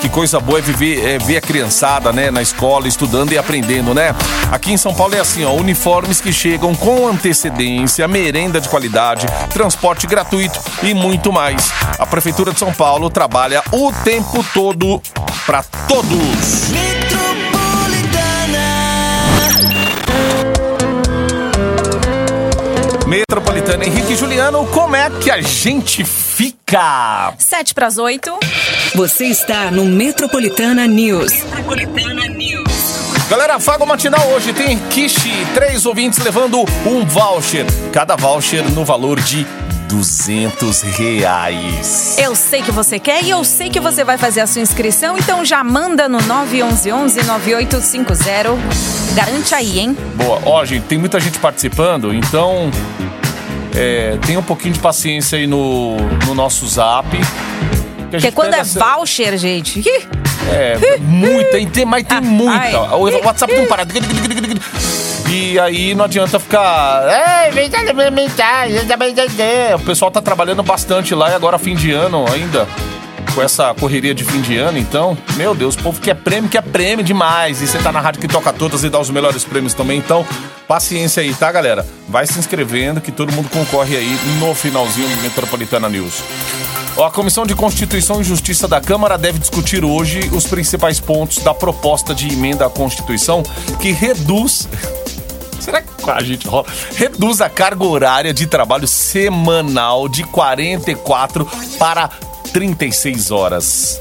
Que 0.00 0.08
coisa 0.08 0.40
boa 0.40 0.58
é 0.58 0.62
viver, 0.62 1.04
é 1.04 1.18
ver 1.18 1.36
a 1.36 1.40
criançada, 1.40 2.12
né, 2.12 2.30
na 2.30 2.40
escola, 2.40 2.88
estudando 2.88 3.32
e 3.32 3.38
aprendendo, 3.38 3.92
né? 3.92 4.14
Aqui 4.50 4.72
em 4.72 4.76
São 4.76 4.94
Paulo 4.94 5.14
é 5.14 5.20
assim, 5.20 5.44
ó, 5.44 5.52
uniformes 5.52 6.20
que 6.20 6.32
chegam 6.32 6.74
com 6.74 7.06
antecedência, 7.08 8.08
merenda 8.08 8.60
de 8.60 8.68
qualidade, 8.68 9.26
transporte 9.50 10.06
gratuito 10.06 10.60
e 10.82 10.94
muito 10.94 11.32
mais. 11.32 11.72
A 11.98 12.06
Prefeitura 12.06 12.52
de 12.52 12.58
São 12.58 12.72
Paulo 12.72 13.10
trabalha 13.10 13.62
o 13.72 13.92
tempo 14.04 14.27
todo 14.52 15.02
para 15.46 15.62
todos. 15.88 16.68
Metropolitana 23.06 23.86
Henrique 23.86 24.12
e 24.12 24.16
Juliano, 24.16 24.66
como 24.66 24.94
é 24.94 25.08
que 25.08 25.30
a 25.30 25.40
gente 25.40 26.04
fica? 26.04 27.32
Sete 27.38 27.72
para 27.72 27.86
as 27.86 27.96
oito. 27.96 28.38
Você 28.94 29.24
está 29.24 29.70
no 29.70 29.86
Metropolitana 29.86 30.86
News. 30.86 31.32
Metropolitana 31.32 32.26
News. 32.28 32.68
Galera, 33.30 33.58
Fago 33.58 33.86
Matinal 33.86 34.26
hoje 34.28 34.52
tem 34.52 34.78
Kishi, 34.90 35.32
três 35.54 35.86
ouvintes 35.86 36.18
levando 36.18 36.64
um 36.86 37.04
voucher. 37.06 37.64
Cada 37.92 38.14
voucher 38.14 38.62
no 38.70 38.84
valor 38.84 39.20
de 39.20 39.46
200 39.88 40.82
reais. 40.82 42.16
Eu 42.18 42.36
sei 42.36 42.60
que 42.62 42.70
você 42.70 42.98
quer 42.98 43.22
e 43.24 43.30
eu 43.30 43.42
sei 43.42 43.70
que 43.70 43.80
você 43.80 44.04
vai 44.04 44.18
fazer 44.18 44.42
a 44.42 44.46
sua 44.46 44.60
inscrição, 44.60 45.16
então 45.16 45.42
já 45.44 45.64
manda 45.64 46.08
no 46.08 46.18
911-9850. 46.18 48.56
Garante 49.14 49.54
aí, 49.54 49.78
hein? 49.80 49.96
Boa. 50.14 50.40
Ó, 50.44 50.64
gente, 50.64 50.84
tem 50.84 50.98
muita 50.98 51.18
gente 51.18 51.38
participando, 51.38 52.12
então 52.12 52.70
é, 53.74 54.18
tenha 54.26 54.38
um 54.38 54.42
pouquinho 54.42 54.74
de 54.74 54.80
paciência 54.80 55.38
aí 55.38 55.46
no, 55.46 55.96
no 56.26 56.34
nosso 56.34 56.66
zap. 56.68 57.06
Porque 58.10 58.30
quando 58.32 58.54
é 58.54 58.58
essa- 58.60 58.78
voucher, 58.94 59.36
gente. 59.38 59.82
É, 60.50 60.96
muita, 60.98 61.58
e 61.58 61.66
tem, 61.66 61.84
mas 61.84 62.04
tem 62.04 62.20
muita. 62.20 62.58
ai. 62.58 62.74
O 62.74 63.00
WhatsApp 63.26 63.54
não 63.54 63.66
para. 63.66 63.84
E 65.30 65.58
aí 65.58 65.94
não 65.94 66.06
adianta 66.06 66.38
ficar. 66.38 67.02
O 69.74 69.80
pessoal 69.80 70.10
tá 70.10 70.22
trabalhando 70.22 70.62
bastante 70.62 71.14
lá 71.14 71.30
e 71.30 71.34
agora 71.34 71.58
fim 71.58 71.74
de 71.74 71.92
ano 71.92 72.24
ainda. 72.32 72.66
com 73.34 73.42
essa 73.42 73.72
correria 73.74 74.12
de 74.12 74.24
fim 74.24 74.40
de 74.40 74.56
ano, 74.56 74.78
então, 74.78 75.16
meu 75.36 75.54
Deus, 75.54 75.76
o 75.76 75.78
povo 75.78 76.00
quer 76.00 76.14
prêmio, 76.14 76.50
quer 76.50 76.62
prêmio 76.62 77.04
demais. 77.04 77.62
E 77.62 77.68
você 77.68 77.78
tá 77.78 77.92
na 77.92 78.00
rádio 78.00 78.20
que 78.20 78.26
toca 78.26 78.52
todas 78.52 78.82
e 78.82 78.90
dá 78.90 78.98
os 78.98 79.10
melhores 79.10 79.44
prêmios 79.44 79.74
também, 79.74 79.98
então, 79.98 80.26
paciência 80.66 81.22
aí, 81.22 81.32
tá, 81.32 81.52
galera? 81.52 81.86
Vai 82.08 82.26
se 82.26 82.36
inscrevendo 82.36 83.00
que 83.00 83.12
todo 83.12 83.32
mundo 83.32 83.48
concorre 83.48 83.96
aí 83.96 84.18
no 84.40 84.52
finalzinho 84.56 85.08
do 85.08 85.22
Metropolitana 85.22 85.88
News. 85.88 86.22
A 87.00 87.10
Comissão 87.10 87.46
de 87.46 87.54
Constituição 87.54 88.20
e 88.20 88.24
Justiça 88.24 88.66
da 88.66 88.80
Câmara 88.80 89.16
deve 89.16 89.38
discutir 89.38 89.84
hoje 89.84 90.18
os 90.32 90.44
principais 90.48 90.98
pontos 90.98 91.38
da 91.38 91.54
proposta 91.54 92.12
de 92.12 92.32
emenda 92.32 92.66
à 92.66 92.70
Constituição 92.70 93.44
que 93.80 93.92
reduz. 93.92 94.68
Será 95.60 95.82
que 95.82 96.10
a 96.10 96.20
gente 96.22 96.46
rola? 96.48 96.66
Reduz 96.96 97.40
a 97.40 97.48
carga 97.50 97.84
horária 97.84 98.32
de 98.32 98.46
trabalho 98.46 98.86
semanal 98.86 100.08
de 100.08 100.24
44 100.24 101.44
para 101.78 102.08
36 102.52 103.30
horas. 103.30 104.00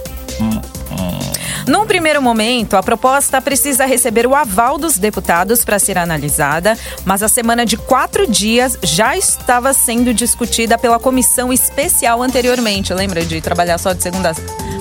Num 1.67 1.85
primeiro 1.85 2.21
momento, 2.21 2.77
a 2.77 2.83
proposta 2.83 3.41
precisa 3.41 3.85
receber 3.85 4.25
o 4.25 4.33
aval 4.33 4.77
dos 4.77 4.97
deputados 4.97 5.65
para 5.65 5.77
ser 5.77 5.97
analisada, 5.97 6.77
mas 7.03 7.21
a 7.21 7.27
semana 7.27 7.65
de 7.65 7.75
quatro 7.75 8.25
dias 8.25 8.77
já 8.81 9.17
estava 9.17 9.73
sendo 9.73 10.13
discutida 10.13 10.77
pela 10.77 10.97
comissão 10.97 11.51
especial 11.51 12.23
anteriormente. 12.23 12.93
Lembra 12.93 13.25
de 13.25 13.41
trabalhar 13.41 13.77
só 13.79 13.91
de 13.91 14.01
segunda 14.01 14.31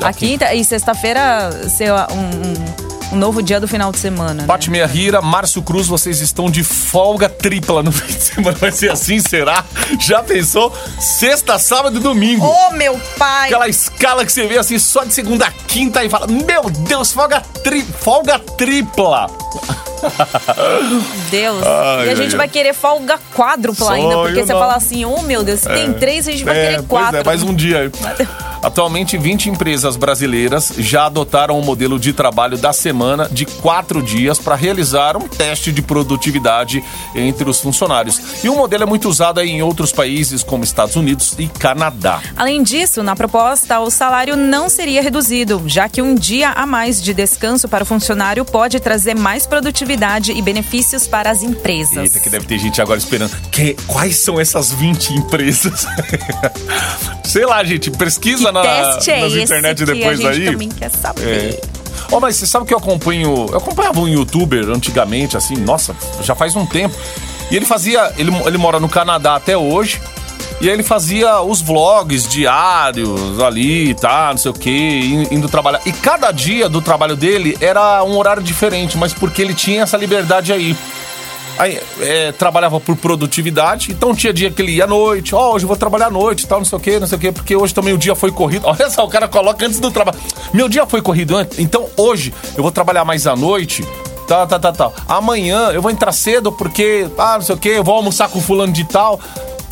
a 0.00 0.12
quinta 0.12 0.54
e 0.54 0.64
sexta-feira 0.64 1.50
ser 1.68 1.90
um, 1.92 1.96
um- 1.96 2.85
um 3.12 3.16
novo 3.16 3.42
dia 3.42 3.60
do 3.60 3.68
final 3.68 3.92
de 3.92 3.98
semana? 3.98 4.42
né? 4.42 4.44
Pati 4.46 4.70
Meia 4.70 4.86
Rira, 4.86 5.20
Márcio 5.22 5.62
Cruz, 5.62 5.86
vocês 5.86 6.20
estão 6.20 6.50
de 6.50 6.62
folga 6.64 7.28
tripla 7.28 7.82
no 7.82 7.92
fim 7.92 8.06
de 8.06 8.22
semana. 8.22 8.56
Vai 8.58 8.72
ser 8.72 8.90
assim, 8.90 9.20
será? 9.20 9.64
Já 10.00 10.22
pensou? 10.22 10.72
Sexta, 10.98 11.58
sábado 11.58 11.98
e 11.98 12.00
domingo. 12.00 12.44
Ô, 12.44 12.70
meu 12.72 12.98
pai! 13.18 13.48
Aquela 13.48 13.68
escala 13.68 14.24
que 14.24 14.32
você 14.32 14.46
vê 14.46 14.58
assim 14.58 14.78
só 14.78 15.04
de 15.04 15.14
segunda 15.14 15.46
a 15.46 15.50
quinta 15.50 16.04
e 16.04 16.10
fala: 16.10 16.26
Meu 16.26 16.68
Deus, 16.70 17.12
folga, 17.12 17.40
tri 17.62 17.82
folga 17.82 18.38
tripla. 18.38 19.28
Deus. 21.30 21.62
Ai, 21.64 22.06
e 22.06 22.10
a 22.10 22.14
gente 22.14 22.32
ai. 22.32 22.38
vai 22.38 22.48
querer 22.48 22.74
folga 22.74 23.18
quádrupla 23.34 23.92
ainda, 23.92 24.16
porque 24.18 24.44
você 24.44 24.52
não. 24.52 24.60
fala 24.60 24.74
assim, 24.74 25.04
oh 25.04 25.22
meu 25.22 25.42
Deus, 25.42 25.60
se 25.60 25.68
tem 25.68 25.92
três, 25.92 26.28
a 26.28 26.32
gente 26.32 26.44
vai 26.44 26.56
É, 26.56 26.64
querer 26.66 26.82
pois 26.82 26.88
quatro. 26.88 27.20
É, 27.20 27.24
mais 27.24 27.42
um 27.42 27.54
dia. 27.54 27.90
Atualmente, 28.62 29.16
20 29.16 29.50
empresas 29.50 29.96
brasileiras 29.96 30.72
já 30.78 31.06
adotaram 31.06 31.58
o 31.58 31.64
modelo 31.64 31.98
de 31.98 32.12
trabalho 32.12 32.58
da 32.58 32.72
semana 32.72 33.28
de 33.30 33.44
quatro 33.46 34.02
dias 34.02 34.38
para 34.38 34.54
realizar 34.54 35.16
um 35.16 35.28
teste 35.28 35.70
de 35.70 35.82
produtividade 35.82 36.82
entre 37.14 37.48
os 37.48 37.60
funcionários. 37.60 38.44
E 38.44 38.48
o 38.48 38.56
modelo 38.56 38.82
é 38.82 38.86
muito 38.86 39.08
usado 39.08 39.40
em 39.40 39.62
outros 39.62 39.92
países, 39.92 40.42
como 40.42 40.64
Estados 40.64 40.96
Unidos 40.96 41.34
e 41.38 41.46
Canadá. 41.46 42.20
Além 42.36 42.62
disso, 42.62 43.02
na 43.02 43.14
proposta, 43.14 43.78
o 43.80 43.90
salário 43.90 44.36
não 44.36 44.68
seria 44.68 45.02
reduzido, 45.02 45.62
já 45.66 45.88
que 45.88 46.02
um 46.02 46.14
dia 46.14 46.50
a 46.50 46.66
mais 46.66 47.00
de 47.02 47.14
descanso 47.14 47.68
para 47.68 47.84
o 47.84 47.86
funcionário 47.86 48.44
pode 48.44 48.80
trazer 48.80 49.14
mais 49.14 49.46
produtividade 49.46 49.85
e 50.32 50.42
benefícios 50.42 51.06
para 51.06 51.30
as 51.30 51.42
empresas. 51.42 51.96
Eita, 51.96 52.20
que 52.20 52.30
deve 52.30 52.46
ter 52.46 52.58
gente 52.58 52.80
agora 52.80 52.98
esperando. 52.98 53.34
Que, 53.50 53.74
quais 53.86 54.16
são 54.16 54.40
essas 54.40 54.72
20 54.72 55.14
empresas? 55.14 55.86
Sei 57.24 57.44
lá, 57.44 57.62
gente, 57.64 57.90
pesquisa 57.90 58.50
na, 58.52 58.62
Teste 58.62 59.10
é 59.10 59.20
nas 59.20 59.32
esse 59.32 59.42
internet 59.42 59.78
que 59.78 59.92
depois 59.92 60.24
a 60.24 60.32
gente 60.32 60.48
aí. 60.48 60.52
também 60.52 60.68
quer 60.68 60.90
saber. 60.90 61.60
Ó, 62.10 62.20
mas 62.20 62.36
você 62.36 62.46
sabe 62.46 62.66
que 62.66 62.74
eu 62.74 62.78
acompanho. 62.78 63.46
Eu 63.50 63.58
acompanhava 63.58 64.00
um 64.00 64.08
youtuber 64.08 64.68
antigamente, 64.68 65.36
assim, 65.36 65.56
nossa, 65.56 65.94
já 66.22 66.34
faz 66.34 66.54
um 66.54 66.64
tempo. 66.64 66.94
E 67.50 67.56
ele 67.56 67.66
fazia. 67.66 68.12
Ele, 68.16 68.30
ele 68.46 68.58
mora 68.58 68.78
no 68.78 68.88
Canadá 68.88 69.36
até 69.36 69.56
hoje. 69.56 70.00
E 70.60 70.68
aí 70.68 70.74
ele 70.74 70.82
fazia 70.82 71.40
os 71.42 71.60
vlogs 71.60 72.26
diários 72.26 73.38
ali, 73.40 73.94
tá, 73.94 74.28
não 74.30 74.38
sei 74.38 74.50
o 74.50 74.54
que, 74.54 75.28
indo 75.30 75.48
trabalhar. 75.48 75.80
E 75.84 75.92
cada 75.92 76.32
dia 76.32 76.68
do 76.68 76.80
trabalho 76.80 77.14
dele 77.14 77.56
era 77.60 78.02
um 78.02 78.16
horário 78.16 78.42
diferente, 78.42 78.96
mas 78.96 79.12
porque 79.12 79.42
ele 79.42 79.52
tinha 79.52 79.82
essa 79.82 79.96
liberdade 79.98 80.52
aí. 80.52 80.74
Aí, 81.58 81.80
é, 82.00 82.32
trabalhava 82.32 82.78
por 82.78 82.96
produtividade, 82.96 83.90
então 83.90 84.14
tinha 84.14 84.32
dia 84.32 84.50
que 84.50 84.60
ele 84.60 84.72
ia 84.72 84.84
à 84.84 84.86
noite, 84.86 85.34
ó, 85.34 85.54
hoje 85.54 85.64
eu 85.64 85.68
vou 85.68 85.76
trabalhar 85.76 86.06
à 86.06 86.10
noite 86.10 86.46
tal, 86.46 86.58
não 86.58 86.66
sei 86.66 86.76
o 86.76 86.80
que, 86.80 87.00
não 87.00 87.06
sei 87.06 87.16
o 87.16 87.20
que, 87.20 87.32
porque 87.32 87.56
hoje 87.56 87.72
também 87.72 87.94
o 87.94 87.98
dia 87.98 88.14
foi 88.14 88.30
corrido. 88.30 88.64
Olha 88.68 88.90
só, 88.90 89.04
o 89.04 89.08
cara 89.08 89.26
coloca 89.26 89.64
antes 89.64 89.80
do 89.80 89.90
trabalho. 89.90 90.18
Meu 90.52 90.68
dia 90.68 90.86
foi 90.86 91.00
corrido 91.00 91.36
antes, 91.36 91.58
então 91.58 91.88
hoje 91.96 92.32
eu 92.56 92.62
vou 92.62 92.72
trabalhar 92.72 93.04
mais 93.04 93.26
à 93.26 93.34
noite. 93.34 93.86
Tá, 94.26 94.44
tá, 94.46 94.58
tá, 94.58 94.72
tá. 94.72 94.90
Amanhã 95.06 95.70
eu 95.70 95.80
vou 95.80 95.90
entrar 95.90 96.12
cedo 96.12 96.50
porque, 96.50 97.08
ah, 97.16 97.34
não 97.34 97.42
sei 97.42 97.54
o 97.54 97.58
que, 97.58 97.68
eu 97.68 97.84
vou 97.84 97.94
almoçar 97.94 98.28
com 98.28 98.40
fulano 98.40 98.72
de 98.72 98.84
tal. 98.84 99.20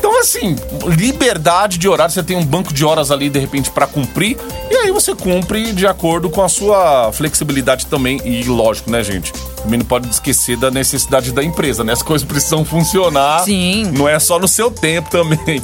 Então, 0.07 0.19
assim, 0.19 0.55
liberdade 0.85 1.79
de 1.79 1.89
horário, 1.89 2.13
você 2.13 2.21
tem 2.21 2.37
um 2.37 2.45
banco 2.45 2.71
de 2.71 2.85
horas 2.85 3.09
ali, 3.09 3.27
de 3.27 3.39
repente, 3.39 3.71
pra 3.71 3.87
cumprir, 3.87 4.37
e 4.69 4.75
aí 4.75 4.91
você 4.91 5.15
cumpre 5.15 5.73
de 5.73 5.87
acordo 5.87 6.29
com 6.29 6.43
a 6.43 6.47
sua 6.47 7.11
flexibilidade 7.11 7.87
também. 7.87 8.21
E 8.23 8.43
lógico, 8.43 8.91
né, 8.91 9.03
gente? 9.03 9.33
Também 9.63 9.79
não 9.79 9.85
pode 9.85 10.07
esquecer 10.07 10.57
da 10.57 10.69
necessidade 10.69 11.31
da 11.31 11.43
empresa, 11.43 11.83
né? 11.83 11.91
As 11.93 12.03
coisas 12.03 12.25
precisam 12.27 12.63
funcionar. 12.63 13.39
Sim. 13.45 13.91
Não 13.97 14.07
é 14.07 14.19
só 14.19 14.37
no 14.37 14.47
seu 14.47 14.69
tempo 14.69 15.09
também. 15.09 15.59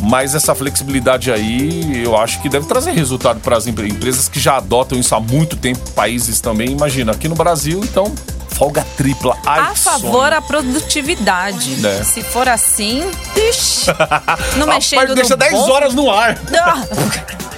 Mas 0.00 0.34
essa 0.34 0.54
flexibilidade 0.54 1.30
aí, 1.30 2.02
eu 2.02 2.16
acho 2.16 2.40
que 2.40 2.48
deve 2.48 2.66
trazer 2.66 2.92
resultado 2.92 3.40
para 3.40 3.58
as 3.58 3.66
empre- 3.66 3.88
empresas 3.88 4.26
que 4.26 4.40
já 4.40 4.56
adotam 4.56 4.98
isso 4.98 5.14
há 5.14 5.20
muito 5.20 5.54
tempo, 5.54 5.80
países 5.90 6.40
também. 6.40 6.70
Imagina, 6.70 7.12
aqui 7.12 7.28
no 7.28 7.34
Brasil, 7.34 7.80
então, 7.84 8.10
folga 8.56 8.86
tripla. 8.96 9.36
Ai, 9.44 9.60
A 9.60 9.74
favor 9.74 10.30
da 10.30 10.40
produtividade. 10.40 11.86
É. 11.86 12.02
Se 12.02 12.22
for 12.22 12.48
assim, 12.48 13.08
ixi, 13.36 13.86
não 14.56 14.66
Rapaz, 14.66 14.90
mexendo 14.90 15.14
deixa 15.14 15.30
no 15.34 15.36
10 15.36 15.52
bolso. 15.52 15.72
horas 15.72 15.94
no 15.94 16.10
ar. 16.10 16.38
Ah. 16.58 16.82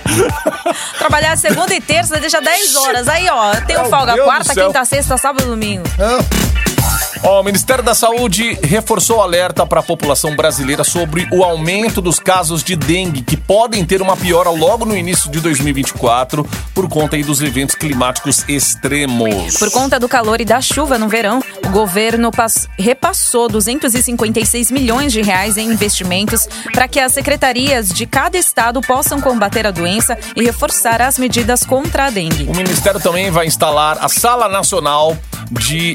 Trabalhar 0.99 1.37
segunda 1.37 1.73
e 1.75 1.81
terça, 1.81 2.19
deixa 2.19 2.41
10 2.41 2.75
horas. 2.77 3.09
Aí, 3.09 3.29
ó, 3.29 3.53
tem 3.67 3.79
um 3.79 3.85
folga 3.85 4.17
quarta, 4.25 4.55
quinta, 4.55 4.85
sexta, 4.85 5.17
sábado 5.17 5.45
e 5.45 5.47
domingo. 5.47 5.85
Ó, 7.23 7.41
o 7.41 7.45
Ministério 7.45 7.83
da 7.83 7.95
Saúde 7.95 8.57
reforçou 8.63 9.19
o 9.19 9.23
alerta 9.23 9.67
para 9.67 9.81
a 9.81 9.83
população 9.83 10.35
brasileira 10.37 10.85
sobre 10.85 11.27
o 11.33 11.43
aumento 11.43 12.01
dos 12.01 12.19
casos 12.19 12.63
de 12.63 12.77
dengue, 12.77 13.23
que 13.23 13.37
podem 13.37 13.85
ter 13.85 14.01
uma 14.01 14.17
piora 14.17 14.51
logo 14.51 14.85
no 14.85 14.97
início 14.97 15.31
de 15.31 15.41
2024 15.41 16.47
por 16.75 16.89
conta 16.89 17.17
aí 17.17 17.23
dos 17.25 17.43
eventos 17.43 17.75
climáticos 17.75 18.45
extremos. 18.49 19.57
Por 19.59 19.71
conta 19.71 19.99
do 19.99 20.09
calor 20.09 20.41
e 20.41 20.45
da 20.45 20.61
chuva 20.61 20.97
no 20.97 21.09
verão, 21.09 21.43
o 21.67 21.71
governo 21.71 22.31
pas- 22.31 22.69
repassou 22.79 23.49
256 23.49 24.71
milhões 24.71 25.13
de 25.13 25.21
reais 25.21 25.57
em 25.57 25.71
investimentos 25.73 26.49
para 26.73 26.87
que 26.89 27.01
as 27.01 27.13
secretarias 27.13 27.89
de 27.89 28.07
cada 28.07 28.39
estado 28.39 28.81
possam 28.81 29.21
combater 29.21 29.67
a 29.67 29.71
doença 29.71 30.17
e 30.37 30.43
reforçar 30.45 31.03
as 31.03 31.19
medidas 31.19 31.63
contra 31.65 32.07
a 32.07 32.11
dengue. 32.11 32.45
O 32.49 32.55
Ministério 32.57 33.01
também 33.01 33.31
vai 33.31 33.47
instalar 33.47 33.99
a 34.01 34.09
Sala 34.09 34.49
Nacional 34.49 35.17
de 35.51 35.95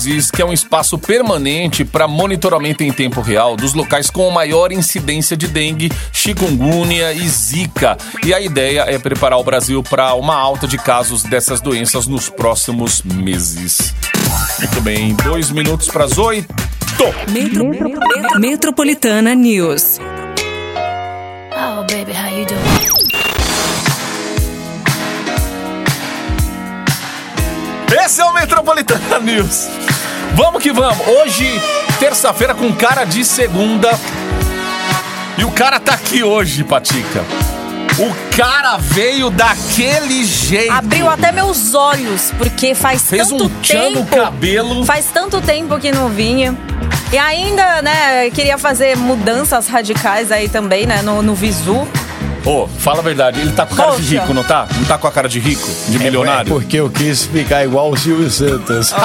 Arboviroses, 0.00 0.30
que 0.30 0.40
é 0.40 0.44
um 0.44 0.52
espaço 0.52 0.98
permanente 0.98 1.84
para 1.84 2.08
monitoramento 2.08 2.82
em 2.82 2.90
tempo 2.92 3.20
real 3.20 3.56
dos 3.56 3.74
locais 3.74 4.08
com 4.10 4.30
maior 4.30 4.72
incidência 4.72 5.36
de 5.36 5.46
dengue, 5.46 5.90
chikungunya 6.12 7.12
e 7.12 7.28
zika. 7.28 7.96
E 8.24 8.32
a 8.32 8.40
ideia 8.40 8.84
é 8.88 8.98
preparar 8.98 9.38
o 9.38 9.44
Brasil 9.44 9.82
para 9.82 10.14
uma 10.14 10.34
alta 10.34 10.66
de 10.66 10.78
casos 10.78 11.22
dessas 11.22 11.60
doenças 11.60 12.06
nos 12.06 12.28
próximos 12.28 13.02
meses. 13.02 13.94
Muito 14.58 14.80
bem, 14.80 15.14
dois 15.16 15.50
minutos 15.50 15.88
para 15.88 16.04
as 16.04 16.16
oito. 16.18 16.54
Metro- 17.28 18.38
Metropolitana 18.40 19.34
News. 19.34 19.98
Oh, 21.52 21.82
baby, 21.84 22.12
how 22.12 22.28
you 22.38 22.46
doing? 22.46 23.09
Esse 27.90 28.20
é 28.20 28.24
o 28.24 28.32
Metropolitana 28.32 29.18
News. 29.20 29.68
Vamos 30.34 30.62
que 30.62 30.72
vamos. 30.72 31.06
Hoje, 31.06 31.60
terça-feira, 31.98 32.54
com 32.54 32.72
cara 32.72 33.04
de 33.04 33.24
segunda. 33.24 33.90
E 35.36 35.44
o 35.44 35.50
cara 35.50 35.80
tá 35.80 35.94
aqui 35.94 36.22
hoje, 36.22 36.62
Patica. 36.64 37.24
O 37.98 38.36
cara 38.36 38.76
veio 38.78 39.28
daquele 39.28 40.24
jeito. 40.24 40.72
Abriu 40.72 41.08
até 41.10 41.32
meus 41.32 41.74
olhos, 41.74 42.32
porque 42.38 42.74
faz 42.74 43.02
Fez 43.02 43.28
tanto 43.28 43.44
um 43.44 43.48
tchan 43.60 43.90
no 43.90 44.04
tempo. 44.04 44.16
cabelo. 44.16 44.84
Faz 44.84 45.06
tanto 45.12 45.40
tempo 45.40 45.78
que 45.78 45.90
não 45.92 46.08
vinha. 46.08 46.56
E 47.12 47.18
ainda, 47.18 47.82
né, 47.82 48.30
queria 48.30 48.56
fazer 48.56 48.96
mudanças 48.96 49.66
radicais 49.66 50.30
aí 50.30 50.48
também, 50.48 50.86
né, 50.86 51.02
no, 51.02 51.20
no 51.22 51.34
visu. 51.34 51.86
Ô, 52.44 52.66
fala 52.66 53.00
a 53.00 53.02
verdade, 53.02 53.40
ele 53.40 53.52
tá 53.52 53.66
com 53.66 53.74
cara 53.76 53.90
de 53.90 53.96
Poxa. 53.98 54.20
rico, 54.20 54.32
não 54.34 54.42
tá? 54.42 54.66
Não 54.74 54.84
tá 54.84 54.96
com 54.98 55.06
a 55.06 55.12
cara 55.12 55.28
de 55.28 55.38
rico? 55.38 55.68
De 55.88 55.98
milionário? 55.98 56.50
É 56.50 56.52
porque 56.52 56.76
eu 56.78 56.88
quis 56.90 57.24
ficar 57.26 57.64
igual 57.64 57.90
o 57.90 57.96
Silvio 57.96 58.30
Santos. 58.30 58.92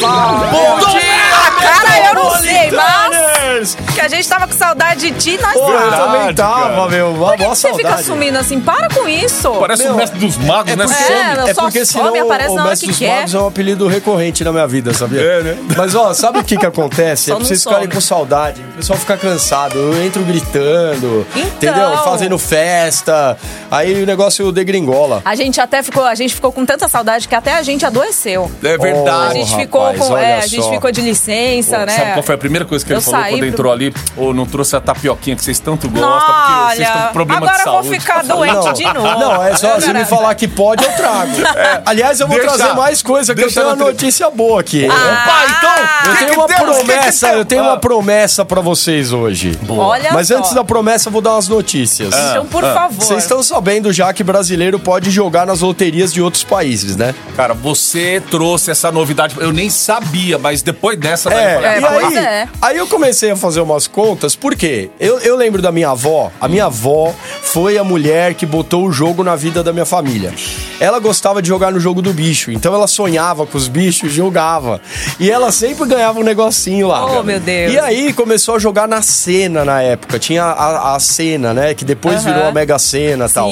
Bom 0.00 0.90
dia! 0.90 1.10
A 1.46 1.50
cara 1.60 1.99
não 2.24 2.30
sei, 2.40 2.70
mas 2.70 3.76
que 3.94 4.00
a 4.00 4.08
gente 4.08 4.28
tava 4.28 4.46
com 4.46 4.54
saudade 4.56 5.10
de 5.10 5.18
ti, 5.18 5.38
nós 5.40 5.52
Pô, 5.52 5.70
eu 5.70 5.90
tava. 5.90 6.18
também 6.18 6.34
tava, 6.34 6.60
cara. 6.70 6.88
meu. 6.88 7.10
Uma 7.10 7.26
Por 7.28 7.36
que, 7.36 7.42
boa 7.44 7.50
que 7.52 7.58
você 7.58 7.68
fica 7.74 7.82
saudade. 7.82 8.04
sumindo 8.06 8.38
assim? 8.38 8.60
Para 8.60 8.88
com 8.88 9.08
isso. 9.08 9.50
Parece 9.58 9.82
Meu, 9.84 9.92
o 9.94 9.96
mestre 9.96 10.18
dos 10.18 10.36
magos, 10.38 10.76
né? 10.76 10.84
porque- 10.86 11.02
É, 11.02 11.06
Some. 11.36 11.50
É 11.50 11.54
porque 11.54 11.86
some, 11.86 12.08
senão 12.10 12.24
aparece 12.24 12.50
o, 12.50 12.54
na 12.54 12.60
o 12.60 12.64
hora 12.64 12.70
Mestre 12.70 12.86
que 12.86 12.92
dos 12.92 12.98
quer. 12.98 13.16
Magos 13.16 13.34
é 13.34 13.38
um 13.38 13.46
apelido 13.46 13.88
recorrente 13.88 14.44
na 14.44 14.52
minha 14.52 14.66
vida, 14.66 14.94
sabia? 14.94 15.20
É, 15.20 15.42
né? 15.42 15.58
Mas 15.76 15.94
ó, 15.94 16.12
sabe 16.14 16.38
o 16.38 16.44
que 16.44 16.56
que 16.56 16.66
acontece? 16.66 17.24
Só 17.26 17.32
É 17.32 17.36
pra 17.36 17.44
vocês 17.44 17.60
some. 17.62 17.74
ficarem 17.74 17.92
com 17.94 18.00
saudade. 18.00 18.60
O 18.74 18.76
pessoal 18.76 18.98
fica 18.98 19.16
cansado. 19.16 19.78
Eu 19.78 20.04
entro 20.04 20.22
gritando, 20.22 21.26
Então. 21.34 21.48
entendeu? 21.48 21.96
Fazendo 22.04 22.38
festa. 22.38 23.36
Aí 23.70 24.02
o 24.02 24.06
negócio 24.06 24.50
degringola. 24.52 25.22
A 25.24 25.34
gente 25.34 25.60
até 25.60 25.82
ficou, 25.82 26.04
a 26.04 26.14
gente 26.14 26.34
ficou 26.34 26.52
com 26.52 26.64
tanta 26.64 26.88
saudade 26.88 27.28
que 27.28 27.34
até 27.34 27.54
a 27.54 27.62
gente 27.62 27.84
adoeceu. 27.84 28.50
É 28.62 28.74
A 28.74 28.78
verdade. 28.78 29.34
gente 29.34 29.54
Oh, 29.54 29.58
ficou 29.58 29.82
rapaz, 29.82 29.98
com, 30.08 30.16
é, 30.18 30.38
a 30.38 30.46
gente 30.46 30.68
ficou 30.70 30.90
de 30.92 31.00
licença, 31.00 31.84
né? 31.86 31.96
Sabe 31.96 32.09
qual 32.12 32.22
foi 32.22 32.34
a 32.34 32.38
primeira 32.38 32.64
coisa 32.64 32.84
que 32.84 32.92
ele 32.92 32.98
Eu 32.98 33.02
falou 33.02 33.20
quando 33.26 33.38
pro- 33.38 33.46
entrou 33.48 33.72
ali? 33.72 33.94
Ou 34.16 34.32
não 34.34 34.46
trouxe 34.46 34.76
a 34.76 34.80
tapioquinha 34.80 35.36
que 35.36 35.44
vocês 35.44 35.58
tanto 35.58 35.88
gostam, 35.88 36.10
porque 36.10 36.52
vocês 36.76 36.80
estão 36.88 36.96
Olha, 37.00 37.06
com 37.08 37.12
problema 37.12 37.46
agora 37.46 37.52
de 37.52 37.60
eu 37.66 37.72
vou 37.72 37.82
saúde. 37.82 38.00
ficar 38.00 38.24
doente 38.24 38.54
Não, 38.54 38.72
de 38.72 38.84
novo. 38.84 39.18
não, 39.18 39.42
é 39.44 39.56
só 39.56 39.80
se 39.80 39.92
me 39.92 40.04
falar 40.04 40.34
que 40.34 40.48
pode, 40.48 40.84
eu 40.84 40.92
trago. 40.92 41.32
Aliás, 41.86 42.20
eu 42.20 42.26
vou 42.28 42.38
Deixa- 42.38 42.56
trazer 42.56 42.74
mais 42.74 43.02
coisa, 43.02 43.34
que 43.34 43.42
eu 43.42 43.52
tenho 43.52 43.66
uma 43.66 43.76
notícia 43.76 44.30
boa 44.30 44.60
aqui. 44.60 44.86
Ah, 44.90 44.94
Opa, 44.94 45.44
então! 45.58 46.10
Eu 46.10 46.16
tenho 46.16 46.34
uma 46.34 46.46
promessa, 46.48 47.28
eu 47.32 47.44
tenho 47.44 47.62
Ah. 47.62 47.66
uma 47.68 47.76
promessa 47.78 48.44
pra 48.44 48.60
vocês 48.60 49.12
hoje. 49.12 49.58
Olha 49.68 50.12
Mas 50.12 50.28
só. 50.28 50.36
antes 50.38 50.52
da 50.52 50.64
promessa, 50.64 51.08
eu 51.08 51.12
vou 51.12 51.20
dar 51.22 51.32
umas 51.34 51.48
notícias. 51.48 52.14
Então, 52.14 52.46
por 52.46 52.64
Ah, 52.64 52.74
favor. 52.74 53.00
Vocês 53.04 53.22
estão 53.22 53.42
sabendo 53.42 53.92
já 53.92 54.12
que 54.12 54.22
brasileiro 54.22 54.78
pode 54.78 55.10
jogar 55.10 55.46
nas 55.46 55.60
loterias 55.60 56.12
de 56.12 56.20
outros 56.22 56.44
países, 56.44 56.96
né? 56.96 57.14
Cara, 57.36 57.54
você 57.54 58.22
trouxe 58.30 58.70
essa 58.70 58.90
novidade. 58.92 59.36
Eu 59.38 59.52
nem 59.52 59.68
sabia, 59.70 60.38
mas 60.38 60.62
depois 60.62 60.98
dessa... 60.98 61.30
É, 61.32 61.54
falei, 61.54 61.68
É, 61.70 61.78
e 61.78 61.80
pois 61.80 61.99
aí, 62.06 62.16
é. 62.16 62.48
aí 62.60 62.76
eu 62.76 62.86
comecei 62.86 63.30
a 63.30 63.36
fazer 63.36 63.60
umas 63.60 63.86
contas, 63.86 64.34
por 64.34 64.54
quê? 64.56 64.90
Eu, 64.98 65.18
eu 65.20 65.36
lembro 65.36 65.62
da 65.62 65.72
minha 65.72 65.90
avó, 65.90 66.30
a 66.40 66.48
minha 66.48 66.66
avó 66.66 67.14
foi 67.42 67.78
a 67.78 67.84
mulher 67.84 68.34
que 68.34 68.46
botou 68.46 68.86
o 68.86 68.92
jogo 68.92 69.22
na 69.22 69.36
vida 69.36 69.62
da 69.62 69.72
minha 69.72 69.86
família. 69.86 70.32
Ela 70.78 70.98
gostava 70.98 71.42
de 71.42 71.48
jogar 71.48 71.72
no 71.72 71.80
jogo 71.80 72.00
do 72.00 72.12
bicho, 72.12 72.50
então 72.50 72.74
ela 72.74 72.86
sonhava 72.86 73.46
com 73.46 73.56
os 73.56 73.68
bichos 73.68 74.12
e 74.12 74.14
jogava. 74.14 74.80
E 75.18 75.30
ela 75.30 75.52
sempre 75.52 75.86
ganhava 75.86 76.18
um 76.18 76.22
negocinho 76.22 76.88
lá. 76.88 77.18
Oh, 77.18 77.22
meu 77.22 77.38
Deus. 77.38 77.72
E 77.72 77.78
aí 77.78 78.12
começou 78.12 78.54
a 78.54 78.58
jogar 78.58 78.88
na 78.88 79.02
cena 79.02 79.64
na 79.64 79.82
época. 79.82 80.18
Tinha 80.18 80.44
a, 80.44 80.94
a 80.94 81.00
cena, 81.00 81.52
né? 81.52 81.74
Que 81.74 81.84
depois 81.84 82.24
virou 82.24 82.44
a 82.44 82.52
Mega 82.52 82.78
Sena 82.78 83.26
e 83.26 83.30
tal. 83.30 83.50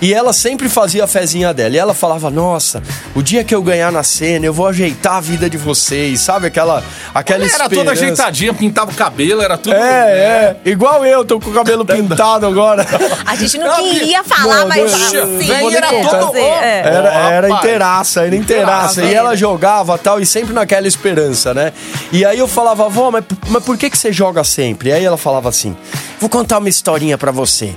E 0.00 0.14
ela 0.14 0.32
sempre 0.32 0.68
fazia 0.68 1.04
a 1.04 1.06
fezinha 1.06 1.52
dela. 1.52 1.74
E 1.74 1.78
ela 1.78 1.94
falava: 1.94 2.30
Nossa, 2.30 2.82
o 3.14 3.22
dia 3.22 3.42
que 3.42 3.54
eu 3.54 3.62
ganhar 3.62 3.90
na 3.90 4.02
cena, 4.02 4.46
eu 4.46 4.52
vou 4.52 4.66
ajeitar 4.66 5.14
a 5.16 5.20
vida 5.20 5.50
de 5.50 5.56
vocês. 5.56 6.20
Sabe 6.20 6.46
aquela, 6.46 6.82
aquela 7.14 7.44
Ela 7.44 7.46
era 7.46 7.64
esperança. 7.64 7.74
toda 7.74 7.90
ajeitadinha, 7.92 8.54
pintava 8.54 8.90
o 8.90 8.94
cabelo, 8.94 9.42
era 9.42 9.58
tudo... 9.58 9.74
É, 9.74 9.78
é. 9.84 10.56
Igual 10.64 11.04
eu, 11.04 11.24
tô 11.24 11.40
com 11.40 11.50
o 11.50 11.52
cabelo 11.52 11.84
pintado 11.84 12.46
agora. 12.46 12.86
A 13.26 13.34
gente 13.34 13.58
não 13.58 13.74
queria 13.76 14.22
falar, 14.22 14.60
Não, 14.60 14.68
mas 14.68 14.92
deixa. 14.92 15.22
assim, 15.24 15.74
era 15.74 15.88
todo-. 15.88 16.32
Oh, 16.32 16.36
É. 16.36 16.78
Era, 16.84 17.30
era 17.30 17.50
inteiraça, 17.50 18.24
era 18.24 18.36
inteiraça. 18.36 19.02
E 19.04 19.12
ela 19.12 19.34
jogava 19.34 19.98
tal, 19.98 20.20
e 20.20 20.26
sempre 20.26 20.52
naquela 20.52 20.86
esperança, 20.86 21.52
né? 21.52 21.72
E 22.12 22.24
aí 22.24 22.38
eu 22.38 22.46
falava, 22.48 22.86
avó, 22.86 23.10
mas, 23.10 23.24
mas 23.48 23.64
por 23.64 23.76
que, 23.76 23.90
que 23.90 23.98
você 23.98 24.12
joga 24.12 24.44
sempre? 24.44 24.90
E 24.90 24.92
aí 24.92 25.04
ela 25.04 25.16
falava 25.16 25.48
assim: 25.48 25.76
vou 26.20 26.30
contar 26.30 26.58
uma 26.58 26.68
historinha 26.68 27.18
pra 27.18 27.30
você. 27.30 27.74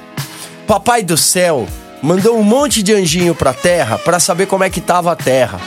Papai 0.68 1.04
do 1.04 1.18
céu 1.18 1.68
mandou 2.02 2.38
um 2.38 2.44
monte 2.44 2.82
de 2.82 2.94
anjinho 2.94 3.36
pra 3.36 3.54
terra 3.54 3.98
pra 3.98 4.20
saber 4.20 4.46
como 4.48 4.64
é 4.64 4.70
que 4.70 4.82
tava 4.82 5.12
a 5.12 5.16
terra. 5.16 5.60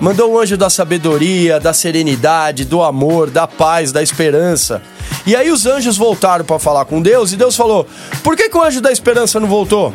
Mandou 0.00 0.32
o 0.32 0.38
anjo 0.38 0.56
da 0.56 0.70
sabedoria, 0.70 1.58
da 1.58 1.72
serenidade, 1.72 2.64
do 2.64 2.82
amor, 2.82 3.30
da 3.30 3.46
paz, 3.46 3.90
da 3.90 4.02
esperança. 4.02 4.80
E 5.26 5.34
aí 5.36 5.50
os 5.50 5.66
anjos 5.66 5.96
voltaram 5.96 6.44
pra 6.44 6.58
falar 6.58 6.84
com 6.84 7.02
Deus 7.02 7.32
e 7.32 7.36
Deus 7.36 7.56
falou: 7.56 7.86
Por 8.22 8.36
que, 8.36 8.48
que 8.48 8.56
o 8.56 8.62
anjo 8.62 8.80
da 8.80 8.92
esperança 8.92 9.38
não 9.40 9.48
voltou? 9.48 9.92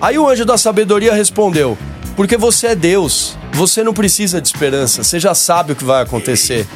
Aí 0.00 0.18
o 0.18 0.28
anjo 0.28 0.44
da 0.44 0.58
sabedoria 0.58 1.14
respondeu: 1.14 1.78
Porque 2.16 2.36
você 2.36 2.68
é 2.68 2.74
Deus. 2.74 3.36
Você 3.54 3.84
não 3.84 3.92
precisa 3.92 4.40
de 4.40 4.48
esperança. 4.48 5.04
Você 5.04 5.20
já 5.20 5.34
sabe 5.34 5.72
o 5.72 5.76
que 5.76 5.84
vai 5.84 6.02
acontecer. 6.02 6.66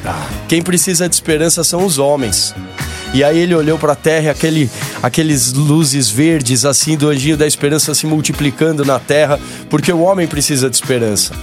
Quem 0.47 0.61
precisa 0.61 1.09
de 1.09 1.15
esperança 1.15 1.63
são 1.63 1.83
os 1.83 1.97
homens. 1.97 2.53
E 3.17 3.23
aí 3.23 3.39
ele 3.39 3.55
olhou 3.55 3.79
para 3.79 3.93
a 3.93 3.95
terra 3.95 4.29
aquele, 4.29 4.69
aqueles 5.01 5.51
luzes 5.51 6.07
verdes 6.07 6.63
assim 6.65 6.95
do 6.95 7.09
anjinho 7.09 7.35
da 7.35 7.47
esperança 7.47 7.95
se 7.95 8.05
multiplicando 8.05 8.85
na 8.85 8.99
terra, 8.99 9.39
porque 9.71 9.91
o 9.91 10.01
homem 10.01 10.27
precisa 10.27 10.69
de 10.69 10.75
esperança. 10.75 11.33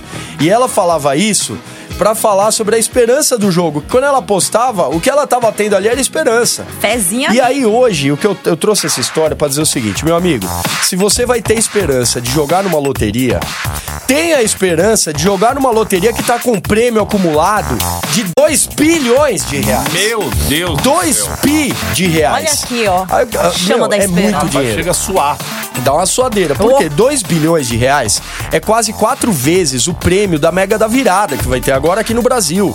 E 0.40 0.48
ela 0.48 0.68
falava 0.68 1.16
isso 1.16 1.58
para 1.98 2.14
falar 2.14 2.50
sobre 2.50 2.76
a 2.76 2.78
esperança 2.78 3.38
do 3.38 3.50
jogo. 3.50 3.82
Quando 3.90 4.04
ela 4.04 4.20
postava, 4.20 4.88
o 4.88 5.00
que 5.00 5.08
ela 5.08 5.26
tava 5.26 5.50
tendo 5.52 5.76
ali 5.76 5.88
era 5.88 6.00
esperança. 6.00 6.66
Fezinha. 6.80 7.30
E 7.32 7.40
aí 7.40 7.64
hoje, 7.64 8.10
o 8.10 8.16
que 8.16 8.26
eu, 8.26 8.36
eu 8.44 8.56
trouxe 8.56 8.86
essa 8.86 9.00
história 9.00 9.36
pra 9.36 9.48
dizer 9.48 9.62
o 9.62 9.66
seguinte, 9.66 10.04
meu 10.04 10.16
amigo, 10.16 10.46
se 10.82 10.96
você 10.96 11.24
vai 11.24 11.40
ter 11.40 11.54
esperança 11.58 12.20
de 12.20 12.30
jogar 12.30 12.62
numa 12.64 12.78
loteria, 12.78 13.38
tenha 14.06 14.38
a 14.38 14.42
esperança 14.42 15.12
de 15.12 15.22
jogar 15.22 15.54
numa 15.54 15.70
loteria 15.70 16.12
que 16.12 16.22
tá 16.22 16.38
com 16.38 16.52
um 16.52 16.60
prêmio 16.60 17.00
acumulado 17.02 17.76
de 18.12 18.24
2 18.36 18.66
bilhões 18.66 19.46
de 19.46 19.58
reais. 19.58 19.92
Meu 19.92 20.28
Deus 20.48 20.76
do 20.78 20.82
2 20.82 21.16
céu. 21.16 21.36
pi 21.42 21.74
de 21.94 22.06
reais. 22.06 22.34
Olha 22.34 22.52
aqui, 22.52 22.84
ó. 22.88 23.06
Aí, 23.16 23.28
ah, 23.38 23.50
Chama 23.52 23.78
meu, 23.78 23.88
da 23.88 23.96
é 23.96 23.98
esperança. 24.00 24.22
muito 24.22 24.34
Rapaz, 24.34 24.50
dinheiro. 24.52 24.74
chega 24.76 24.90
a 24.90 24.94
suar. 24.94 25.38
Dá 25.82 25.92
uma 25.92 26.06
suadeira. 26.06 26.54
Por 26.54 26.78
quê? 26.78 26.88
2 26.88 27.22
bilhões 27.22 27.66
de 27.66 27.76
reais 27.76 28.22
é 28.52 28.60
quase 28.60 28.92
quatro 28.92 29.32
vezes 29.32 29.86
o 29.88 29.94
prêmio 29.94 30.38
da 30.38 30.52
Mega 30.52 30.78
da 30.78 30.86
Virada 30.86 31.36
que 31.36 31.48
vai 31.48 31.60
ter 31.60 31.72
agora 31.72 31.83
aqui 32.00 32.14
no 32.14 32.22
Brasil. 32.22 32.74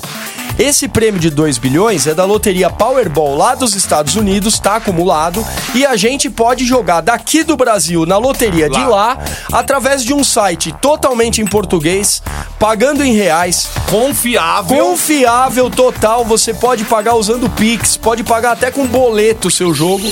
Esse 0.60 0.90
prêmio 0.90 1.22
de 1.22 1.30
2 1.30 1.58
bilhões 1.58 2.06
é 2.06 2.14
da 2.14 2.26
loteria 2.26 2.70
Powerball 2.70 3.38
lá 3.38 3.56
dos 3.56 3.76
Estados 3.76 4.18
Unidos, 4.18 4.56
está 4.56 4.76
acumulado, 4.76 5.42
e 5.74 5.86
a 5.86 5.96
gente 5.96 6.30
pode 6.30 6.66
jogar 6.66 7.00
daqui 7.00 7.44
do 7.44 7.56
Brasil 7.56 8.06
na 8.06 8.18
loteria 8.18 8.70
de 8.70 8.84
lá, 8.84 9.18
através 9.54 10.04
de 10.04 10.14
um 10.14 10.22
site 10.22 10.76
totalmente 10.82 11.42
em 11.42 11.46
português, 11.46 12.22
pagando 12.60 13.06
em 13.06 13.14
reais, 13.14 13.70
Confiável. 13.90 14.86
Confiável 14.86 15.70
total, 15.70 16.24
você 16.24 16.54
pode 16.54 16.84
pagar 16.84 17.16
usando 17.16 17.46
o 17.46 17.50
Pix, 17.50 17.98
pode 17.98 18.24
pagar 18.24 18.52
até 18.52 18.70
com 18.70 18.86
boleto 18.86 19.48
o 19.48 19.52
seu 19.52 19.74
jogo. 19.74 20.04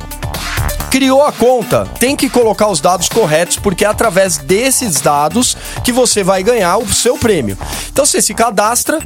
criou 0.93 1.25
a 1.25 1.31
conta, 1.31 1.87
tem 1.97 2.15
que 2.15 2.29
colocar 2.29 2.67
os 2.67 2.79
dados 2.79 3.09
corretos, 3.09 3.57
porque 3.57 3.83
é 3.83 3.87
através 3.87 4.37
desses 4.37 5.01
dados 5.01 5.57
que 5.83 5.91
você 5.91 6.21
vai 6.21 6.43
ganhar 6.43 6.77
o 6.77 6.87
seu 6.93 7.17
prêmio. 7.17 7.57
Então 7.91 8.05
você 8.05 8.21
se 8.21 8.35
cadastra, 8.35 8.99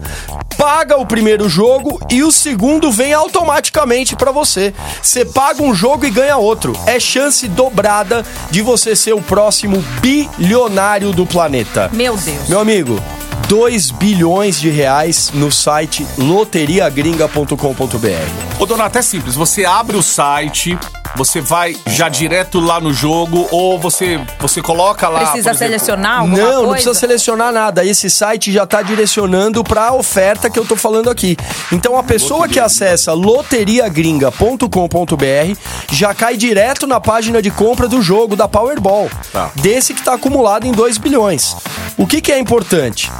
paga 0.57 0.97
o 0.97 1.05
primeiro 1.05 1.47
jogo 1.47 1.97
e 2.09 2.25
o 2.25 2.31
segundo 2.31 2.91
vem 2.91 3.13
automaticamente 3.13 4.17
pra 4.17 4.33
você. 4.33 4.73
Você 5.01 5.23
paga 5.23 5.63
um 5.63 5.73
jogo 5.73 6.05
e 6.05 6.09
ganha 6.09 6.35
outro. 6.35 6.73
É 6.85 6.99
chance 6.99 7.47
dobrada 7.47 8.25
de 8.51 8.61
você 8.61 8.93
ser 8.93 9.13
o 9.13 9.21
próximo 9.21 9.81
bilionário 10.01 11.13
do 11.13 11.25
planeta. 11.25 11.89
Meu 11.93 12.17
Deus. 12.17 12.49
Meu 12.49 12.59
amigo, 12.59 13.01
2 13.47 13.91
bilhões 13.91 14.59
de 14.59 14.69
reais 14.69 15.31
no 15.33 15.49
site 15.49 16.05
loteriagringa.com.br. 16.17 18.59
Ô, 18.59 18.65
Donato, 18.65 18.97
é 18.97 19.01
simples. 19.01 19.35
Você 19.35 19.63
abre 19.63 19.95
o 19.95 20.03
site, 20.03 20.77
você 21.17 21.41
vai 21.41 21.75
já 21.87 22.07
direto 22.07 22.59
lá 22.59 22.79
no 22.79 22.93
jogo, 22.93 23.47
ou 23.51 23.79
você, 23.79 24.19
você 24.39 24.61
coloca 24.61 25.09
lá. 25.09 25.31
Precisa 25.31 25.55
selecionar 25.55 26.19
alguma 26.19 26.37
Não, 26.37 26.45
coisa? 26.45 26.61
não 26.61 26.69
precisa 26.69 26.93
selecionar 26.93 27.51
nada. 27.51 27.83
Esse 27.83 28.07
site 28.09 28.51
já 28.51 28.67
tá 28.67 28.83
direcionando 28.83 29.63
para 29.63 29.87
a 29.87 29.93
oferta 29.93 30.47
que 30.49 30.59
eu 30.59 30.65
tô 30.65 30.75
falando 30.75 31.09
aqui. 31.09 31.35
Então 31.71 31.97
a 31.97 32.03
pessoa 32.03 32.47
que 32.47 32.59
acessa 32.59 33.13
loteriagringa.com.br 33.13 35.59
já 35.91 36.13
cai 36.13 36.37
direto 36.37 36.85
na 36.85 36.99
página 36.99 37.41
de 37.41 37.49
compra 37.49 37.87
do 37.87 37.99
jogo 38.01 38.35
da 38.35 38.47
Powerball. 38.47 39.09
Tá. 39.33 39.49
Desse 39.55 39.95
que 39.95 40.03
tá 40.03 40.13
acumulado 40.13 40.67
em 40.67 40.71
2 40.71 40.99
bilhões. 40.99 41.55
O 41.97 42.05
que 42.05 42.21
que 42.21 42.31
é 42.31 42.37
importante? 42.37 43.11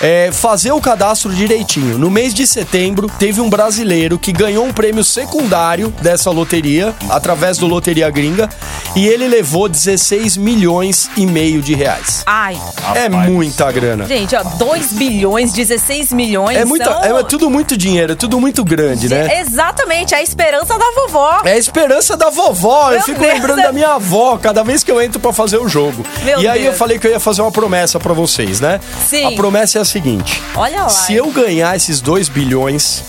É 0.00 0.30
fazer 0.32 0.72
o 0.72 0.80
cadastro 0.80 1.34
direitinho. 1.34 1.98
No 1.98 2.10
mês 2.10 2.32
de 2.32 2.46
setembro, 2.46 3.10
teve 3.18 3.42
um 3.42 3.50
brasileiro 3.50 4.18
que 4.18 4.32
ganhou 4.32 4.64
um 4.64 4.72
prêmio 4.72 5.04
secundário 5.04 5.90
dessa 6.00 6.30
loteria 6.30 6.94
através 7.10 7.41
através 7.42 7.58
do 7.58 7.66
Loteria 7.66 8.08
Gringa 8.08 8.48
e 8.94 9.06
ele 9.08 9.26
levou 9.26 9.68
16 9.68 10.36
milhões 10.36 11.10
e 11.16 11.26
meio 11.26 11.60
de 11.60 11.74
reais. 11.74 12.22
Ai, 12.24 12.56
É 12.94 13.06
Rapaz. 13.08 13.30
muita 13.30 13.72
grana. 13.72 14.06
gente, 14.06 14.36
ó, 14.36 14.42
2 14.44 14.92
bilhões, 14.92 15.52
16 15.52 16.12
milhões. 16.12 16.56
É, 16.56 16.64
muita, 16.64 16.84
são- 16.84 17.18
é 17.18 17.22
tudo 17.24 17.50
muito 17.50 17.76
dinheiro, 17.76 18.12
é 18.12 18.14
tudo 18.14 18.40
muito 18.40 18.64
grande, 18.64 19.08
né? 19.08 19.40
Exatamente, 19.40 20.14
a 20.14 20.22
esperança 20.22 20.78
da 20.78 20.84
vovó. 20.94 21.40
É 21.44 21.52
a 21.52 21.58
esperança 21.58 22.16
da 22.16 22.30
vovó. 22.30 22.90
eu 22.90 22.96
Meu 22.98 23.02
fico 23.02 23.20
Deus. 23.20 23.32
lembrando 23.34 23.62
da 23.62 23.72
minha 23.72 23.94
avó 23.94 24.38
cada 24.38 24.62
vez 24.62 24.84
que 24.84 24.90
eu 24.92 25.02
entro 25.02 25.18
pra 25.18 25.32
fazer 25.32 25.56
o 25.58 25.68
jogo. 25.68 26.04
Meu 26.22 26.40
e 26.40 26.46
aí 26.46 26.60
Deus. 26.62 26.72
eu 26.74 26.78
falei 26.78 26.98
que 26.98 27.06
eu 27.06 27.10
ia 27.10 27.20
fazer 27.20 27.42
uma 27.42 27.50
promessa 27.50 27.98
pra 27.98 28.12
vocês, 28.12 28.60
né? 28.60 28.78
Sim. 29.08 29.24
A 29.26 29.32
promessa 29.32 29.78
é 29.78 29.82
a 29.82 29.84
seguinte: 29.84 30.40
Olha 30.54 30.82
lá. 30.82 30.88
se 30.88 31.14
eu 31.14 31.26
ganhar 31.32 31.74
esses 31.74 32.00
2 32.00 32.28
bilhões, 32.28 33.02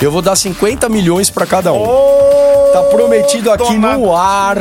eu 0.00 0.10
vou 0.10 0.22
dar 0.22 0.36
50 0.36 0.88
milhões 0.88 1.30
pra 1.30 1.46
cada 1.46 1.72
um. 1.72 1.84
Tá 2.72 2.82
prometido 2.84 3.50
aqui 3.50 3.74
dona- 3.74 3.96
no 3.98 4.14
ar. 4.14 4.58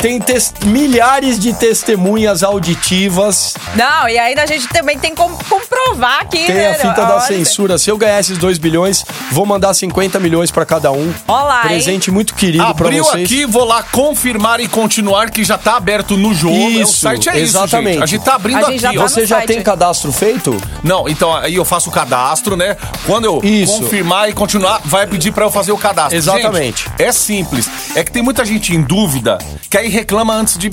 Tem 0.00 0.20
milhares 0.64 1.38
de 1.38 1.52
testemunhas 1.52 2.42
auditivas. 2.42 3.54
Não, 3.74 4.08
e 4.08 4.18
ainda 4.18 4.42
a 4.42 4.46
gente 4.46 4.68
também 4.68 4.98
tem 4.98 5.14
como 5.14 5.36
comprovar 5.44 6.20
aqui, 6.20 6.44
Tem 6.46 6.54
né? 6.54 6.70
a 6.70 6.74
fita 6.74 6.94
da 7.04 7.14
Olha. 7.14 7.20
censura. 7.20 7.78
Se 7.78 7.90
eu 7.90 7.96
ganhar 7.96 8.20
esses 8.20 8.38
2 8.38 8.58
bilhões, 8.58 9.04
vou 9.32 9.44
mandar 9.46 9.72
50 9.74 10.18
milhões 10.20 10.50
pra 10.50 10.64
cada 10.64 10.92
um. 10.92 11.12
Olá, 11.26 11.62
hein? 11.64 11.68
Presente 11.70 12.10
muito 12.10 12.34
querido 12.34 12.62
pra 12.74 12.86
Abriu 12.86 13.04
vocês. 13.04 13.24
aqui, 13.24 13.46
vou 13.46 13.64
lá 13.64 13.82
confirmar 13.82 14.60
e 14.60 14.68
continuar 14.68 15.30
que 15.30 15.44
já 15.44 15.58
tá 15.58 15.76
aberto 15.76 16.16
no 16.16 16.34
jogo. 16.34 16.54
É, 16.54 16.58
O 16.76 16.82
Isso, 16.82 16.98
site 17.00 17.28
é 17.28 17.32
isso, 17.40 17.56
exatamente. 17.56 17.94
gente. 17.94 18.02
A 18.02 18.06
gente 18.06 18.24
tá 18.24 18.34
abrindo 18.34 18.66
gente 18.66 18.80
já 18.80 18.88
aqui, 18.88 18.96
tá 18.98 19.02
ó. 19.02 19.06
no 19.06 19.10
Você 19.10 19.26
já 19.26 19.36
site. 19.38 19.48
tem 19.48 19.62
cadastro 19.62 20.12
feito? 20.12 20.56
Não, 20.82 21.08
então 21.08 21.34
aí 21.34 21.54
eu 21.54 21.64
faço 21.64 21.88
o 21.90 21.92
cadastro, 21.92 22.56
né? 22.56 22.76
Quando 23.06 23.24
eu 23.24 23.40
Isso. 23.42 23.80
confirmar 23.80 24.28
e 24.28 24.32
continuar, 24.32 24.80
vai 24.84 25.06
pedir 25.06 25.32
pra 25.32 25.44
eu 25.44 25.50
fazer 25.50 25.72
o 25.72 25.78
cadastro. 25.78 26.16
Exatamente. 26.16 26.84
Gente, 26.84 27.02
é 27.02 27.12
simples. 27.12 27.68
É 27.94 28.04
que 28.04 28.10
tem 28.10 28.22
muita 28.22 28.44
gente 28.44 28.74
em 28.74 28.82
dúvida 28.82 29.38
que 29.70 29.76
aí 29.76 29.85
reclama 29.88 30.34
antes 30.34 30.56
de. 30.58 30.72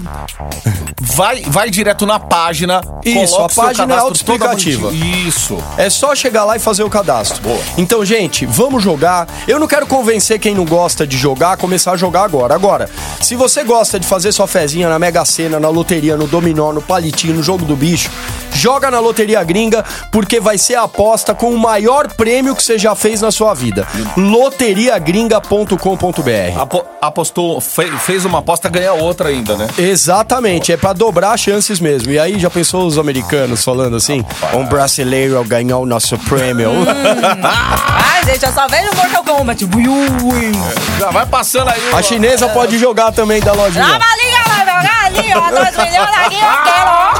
Vai, 1.01 1.41
vai 1.43 1.69
direto 1.69 2.05
na 2.05 2.19
página. 2.19 2.81
Isso, 3.03 3.37
a 3.37 3.49
página 3.49 3.93
é 3.93 3.97
autoexplicativa. 3.97 4.91
Isso. 4.91 5.57
É 5.77 5.89
só 5.89 6.15
chegar 6.15 6.43
lá 6.45 6.55
e 6.55 6.59
fazer 6.59 6.83
o 6.83 6.89
cadastro. 6.89 7.41
Boa. 7.41 7.59
Então, 7.77 8.03
gente, 8.05 8.45
vamos 8.45 8.81
jogar. 8.81 9.27
Eu 9.47 9.59
não 9.59 9.67
quero 9.67 9.85
convencer 9.85 10.39
quem 10.39 10.55
não 10.55 10.65
gosta 10.65 11.05
de 11.05 11.17
jogar 11.17 11.53
a 11.53 11.57
começar 11.57 11.91
a 11.91 11.97
jogar 11.97 12.23
agora. 12.23 12.55
Agora, 12.55 12.89
se 13.21 13.35
você 13.35 13.63
gosta 13.63 13.99
de 13.99 14.07
fazer 14.07 14.31
sua 14.31 14.47
fezinha 14.47 14.89
na 14.89 14.97
Mega 14.97 15.25
Sena, 15.25 15.59
na 15.59 15.69
loteria, 15.69 16.15
no 16.15 16.27
dominó, 16.27 16.71
no 16.71 16.81
palitinho, 16.81 17.35
no 17.35 17.43
jogo 17.43 17.65
do 17.65 17.75
bicho, 17.75 18.09
joga 18.53 18.89
na 18.91 18.99
Loteria 18.99 19.41
Gringa, 19.43 19.83
porque 20.11 20.39
vai 20.39 20.57
ser 20.57 20.75
a 20.75 20.83
aposta 20.83 21.33
com 21.33 21.51
o 21.53 21.57
maior 21.57 22.07
prêmio 22.13 22.55
que 22.55 22.63
você 22.63 22.77
já 22.77 22.95
fez 22.95 23.21
na 23.21 23.31
sua 23.31 23.53
vida. 23.53 23.87
loteriagringa.com.br. 24.17 26.59
Apo- 26.59 26.85
apostou, 27.01 27.59
fe- 27.61 27.91
fez 27.99 28.25
uma 28.25 28.39
aposta, 28.39 28.67
ganha 28.69 28.93
outra 28.93 29.29
ainda, 29.29 29.55
né? 29.55 29.67
Exatamente, 29.77 30.71
é 30.71 30.77
pra 30.77 30.93
dobrar 30.93 31.33
as 31.33 31.41
chances 31.41 31.79
mesmo. 31.79 32.11
E 32.11 32.19
aí 32.19 32.39
já 32.39 32.49
pensou 32.49 32.85
os 32.85 32.97
americanos 32.97 33.63
falando 33.63 33.95
assim? 33.95 34.25
Um 34.53 34.65
brasileiro 34.65 35.43
ganhou 35.43 35.83
o 35.83 35.85
nosso 35.85 36.17
prêmio. 36.19 36.71
Ai, 37.43 38.23
gente, 38.25 38.45
eu 38.45 38.51
só 38.53 38.67
vejo 38.67 38.89
Mortal 38.95 39.23
Kombat. 39.23 39.63
Ui, 39.65 39.87
ui. 39.87 40.51
Já 40.99 41.09
vai 41.11 41.25
passando 41.25 41.69
aí. 41.69 41.81
A 41.93 42.01
chinesa 42.01 42.47
pode 42.49 42.77
jogar 42.77 43.11
também 43.11 43.41
da 43.41 43.53
lojinha. 43.53 43.85
Lava 43.85 44.03
a 44.03 44.15
liga, 44.17 44.43
vai 44.47 44.59
jogar 44.65 45.05
ali, 45.05 45.33
ó. 45.35 45.49
2 45.51 45.77
milhões 45.77 46.17
aqui, 46.25 46.35
eu 46.35 46.63
quero, 46.63 46.89
ó. 46.89 47.13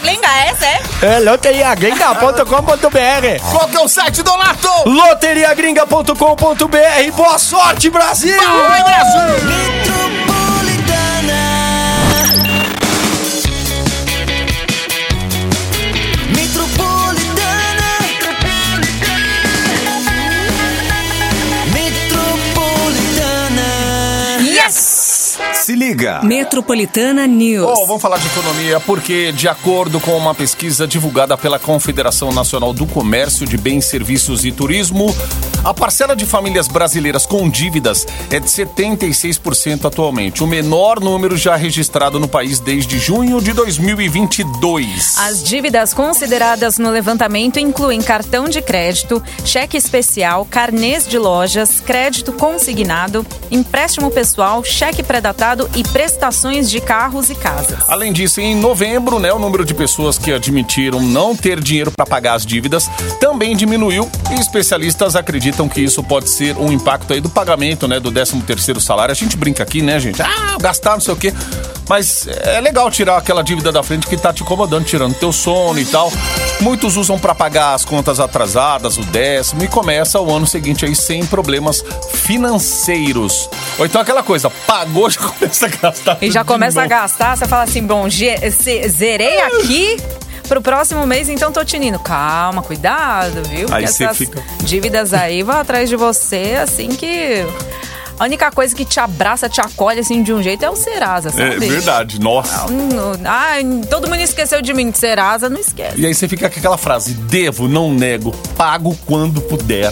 Loteria 0.00 0.02
gringa 0.02 0.28
essa, 0.46 0.66
é? 0.66 0.80
É 1.02 1.18
loteriagringa.com.br 1.20 3.50
Qual 3.50 3.68
que 3.68 3.76
é 3.76 3.80
o 3.80 3.88
site, 3.88 4.22
Donato? 4.22 4.68
loteriagringa.com.br 4.86 7.12
Boa 7.16 7.38
sorte, 7.38 7.90
Brasil! 7.90 8.34
Metropolitana. 8.36 9.79
Liga. 25.80 26.20
Metropolitana 26.22 27.26
News. 27.26 27.64
Bom, 27.64 27.86
vamos 27.86 28.02
falar 28.02 28.18
de 28.18 28.26
economia 28.26 28.78
porque, 28.80 29.32
de 29.32 29.48
acordo 29.48 29.98
com 29.98 30.14
uma 30.14 30.34
pesquisa 30.34 30.86
divulgada 30.86 31.38
pela 31.38 31.58
Confederação 31.58 32.30
Nacional 32.30 32.74
do 32.74 32.84
Comércio 32.84 33.46
de 33.46 33.56
Bens, 33.56 33.86
Serviços 33.86 34.44
e 34.44 34.52
Turismo, 34.52 35.06
a 35.64 35.72
parcela 35.72 36.14
de 36.14 36.26
famílias 36.26 36.68
brasileiras 36.68 37.24
com 37.24 37.48
dívidas 37.48 38.06
é 38.30 38.38
de 38.38 38.46
76% 38.46 39.86
atualmente, 39.86 40.44
o 40.44 40.46
menor 40.46 41.00
número 41.00 41.34
já 41.34 41.56
registrado 41.56 42.20
no 42.20 42.28
país 42.28 42.60
desde 42.60 42.98
junho 42.98 43.40
de 43.40 43.54
2022. 43.54 45.16
As 45.18 45.42
dívidas 45.42 45.94
consideradas 45.94 46.76
no 46.76 46.90
levantamento 46.90 47.58
incluem 47.58 48.02
cartão 48.02 48.50
de 48.50 48.60
crédito, 48.60 49.22
cheque 49.46 49.78
especial, 49.78 50.44
carnês 50.44 51.08
de 51.08 51.16
lojas, 51.16 51.80
crédito 51.80 52.34
consignado, 52.34 53.24
empréstimo 53.50 54.10
pessoal, 54.10 54.62
cheque 54.62 55.02
pré-datado 55.02 55.69
e 55.74 55.82
prestações 55.82 56.70
de 56.70 56.80
carros 56.80 57.30
e 57.30 57.34
casas. 57.34 57.78
Além 57.88 58.12
disso, 58.12 58.40
em 58.40 58.54
novembro, 58.54 59.18
né, 59.18 59.32
o 59.32 59.38
número 59.38 59.64
de 59.64 59.74
pessoas 59.74 60.18
que 60.18 60.32
admitiram 60.32 61.00
não 61.00 61.36
ter 61.36 61.60
dinheiro 61.60 61.90
para 61.90 62.06
pagar 62.06 62.34
as 62.34 62.44
dívidas 62.44 62.90
também 63.20 63.56
diminuiu 63.56 64.10
e 64.30 64.40
especialistas 64.40 65.16
acreditam 65.16 65.68
que 65.68 65.80
isso 65.80 66.02
pode 66.02 66.28
ser 66.28 66.56
um 66.56 66.72
impacto 66.72 67.12
aí 67.12 67.20
do 67.20 67.28
pagamento, 67.28 67.86
né, 67.86 68.00
do 68.00 68.10
13 68.10 68.40
terceiro 68.42 68.80
salário. 68.80 69.12
A 69.12 69.14
gente 69.14 69.36
brinca 69.36 69.62
aqui, 69.62 69.82
né, 69.82 69.98
gente? 70.00 70.20
Ah, 70.22 70.56
gastar 70.60 70.92
não 70.92 71.00
sei 71.00 71.14
o 71.14 71.16
quê. 71.16 71.32
Mas 71.88 72.28
é 72.28 72.60
legal 72.60 72.90
tirar 72.90 73.16
aquela 73.16 73.42
dívida 73.42 73.72
da 73.72 73.82
frente 73.82 74.06
que 74.06 74.16
tá 74.16 74.32
te 74.32 74.42
incomodando, 74.42 74.84
tirando 74.84 75.14
teu 75.14 75.32
sono 75.32 75.78
e 75.78 75.84
tal. 75.84 76.12
Muitos 76.60 76.96
usam 76.96 77.18
para 77.18 77.34
pagar 77.34 77.74
as 77.74 77.84
contas 77.84 78.20
atrasadas, 78.20 78.98
o 78.98 79.02
décimo, 79.02 79.64
e 79.64 79.68
começa 79.68 80.20
o 80.20 80.34
ano 80.34 80.46
seguinte 80.46 80.84
aí 80.84 80.94
sem 80.94 81.24
problemas 81.24 81.82
financeiros. 82.12 83.48
Ou 83.78 83.86
então 83.86 84.00
aquela 84.00 84.22
coisa, 84.22 84.50
pagou, 84.50 85.08
já 85.08 85.20
começa 85.26 85.66
a 85.66 85.68
gastar. 85.68 86.18
E 86.20 86.30
já 86.30 86.44
começa 86.44 86.82
a 86.82 86.86
gastar, 86.86 87.36
você 87.36 87.46
fala 87.46 87.62
assim, 87.64 87.82
bom, 87.86 88.06
zerei 88.08 89.40
aqui 89.40 89.96
pro 90.48 90.60
próximo 90.60 91.06
mês, 91.06 91.28
então 91.28 91.50
tô 91.52 91.64
tinindo. 91.64 91.98
Calma, 91.98 92.60
cuidado, 92.62 93.42
viu? 93.48 93.68
Aí 93.72 93.84
Porque 93.84 93.86
você 93.88 94.04
essas 94.04 94.18
fica- 94.18 94.42
dívidas 94.62 95.14
aí 95.14 95.42
vão 95.42 95.56
atrás 95.58 95.88
de 95.88 95.96
você, 95.96 96.58
assim 96.62 96.88
que... 96.88 97.44
A 98.20 98.24
única 98.24 98.50
coisa 98.50 98.76
que 98.76 98.84
te 98.84 99.00
abraça, 99.00 99.48
te 99.48 99.62
acolhe, 99.62 100.00
assim, 100.00 100.22
de 100.22 100.30
um 100.30 100.42
jeito 100.42 100.62
é 100.62 100.68
o 100.68 100.76
Serasa, 100.76 101.30
sabe? 101.30 101.54
É 101.54 101.58
verdade, 101.58 102.20
nossa. 102.20 102.66
Ai, 103.24 103.64
todo 103.88 104.10
mundo 104.10 104.20
esqueceu 104.20 104.60
de 104.60 104.74
mim, 104.74 104.92
Serasa, 104.92 105.48
não 105.48 105.58
esquece. 105.58 105.98
E 105.98 106.04
aí 106.04 106.12
você 106.12 106.28
fica 106.28 106.50
com 106.50 106.58
aquela 106.58 106.76
frase: 106.76 107.14
devo, 107.14 107.66
não 107.66 107.90
nego, 107.94 108.30
pago 108.58 108.94
quando 109.06 109.40
puder. 109.40 109.90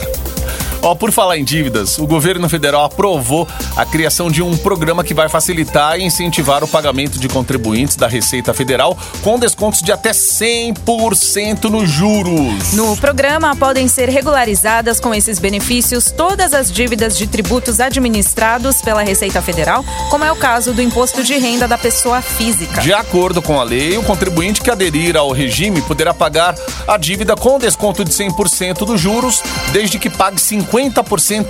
Ó, 0.80 0.94
por 0.94 1.10
falar 1.10 1.36
em 1.36 1.44
dívidas, 1.44 1.98
o 1.98 2.06
governo 2.06 2.48
federal 2.48 2.84
aprovou 2.84 3.48
a 3.76 3.84
criação 3.84 4.30
de 4.30 4.42
um 4.42 4.56
programa 4.56 5.02
que 5.02 5.12
vai 5.12 5.28
facilitar 5.28 5.98
e 5.98 6.04
incentivar 6.04 6.62
o 6.62 6.68
pagamento 6.68 7.18
de 7.18 7.28
contribuintes 7.28 7.96
da 7.96 8.06
Receita 8.06 8.54
Federal 8.54 8.96
com 9.22 9.38
descontos 9.38 9.82
de 9.82 9.90
até 9.90 10.12
100% 10.12 11.64
nos 11.64 11.90
juros. 11.90 12.72
No 12.74 12.96
programa 12.96 13.56
podem 13.56 13.88
ser 13.88 14.08
regularizadas 14.08 15.00
com 15.00 15.12
esses 15.12 15.38
benefícios 15.38 16.12
todas 16.12 16.54
as 16.54 16.70
dívidas 16.70 17.18
de 17.18 17.26
tributos 17.26 17.80
administrados 17.80 18.80
pela 18.80 19.02
Receita 19.02 19.42
Federal, 19.42 19.84
como 20.10 20.24
é 20.24 20.30
o 20.30 20.36
caso 20.36 20.72
do 20.72 20.80
imposto 20.80 21.24
de 21.24 21.36
renda 21.38 21.66
da 21.66 21.76
pessoa 21.76 22.22
física. 22.22 22.80
De 22.80 22.92
acordo 22.92 23.42
com 23.42 23.60
a 23.60 23.64
lei, 23.64 23.98
o 23.98 24.02
contribuinte 24.04 24.60
que 24.60 24.70
aderir 24.70 25.16
ao 25.16 25.32
regime 25.32 25.82
poderá 25.82 26.14
pagar 26.14 26.54
a 26.86 26.96
dívida 26.96 27.34
com 27.34 27.58
desconto 27.58 28.04
de 28.04 28.12
100% 28.12 28.86
dos 28.86 29.00
juros, 29.00 29.42
desde 29.72 29.98
que 29.98 30.08
pague 30.08 30.36
50% 30.36 30.67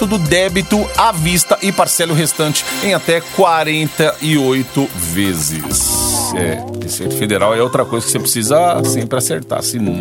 do 0.07 0.18
débito 0.18 0.88
à 0.96 1.12
vista 1.12 1.59
e 1.62 1.72
parcele 1.72 2.12
o 2.12 2.14
restante 2.14 2.64
em 2.83 2.94
até 2.94 3.20
48 3.20 4.88
vezes. 4.94 6.33
É, 6.37 6.62
Receita 6.83 7.14
Federal 7.16 7.54
é 7.54 7.62
outra 7.62 7.85
coisa 7.85 8.07
que 8.07 8.12
você 8.12 8.18
precisa 8.18 8.83
sempre 8.85 9.18
acertar, 9.18 9.62
senão... 9.62 9.94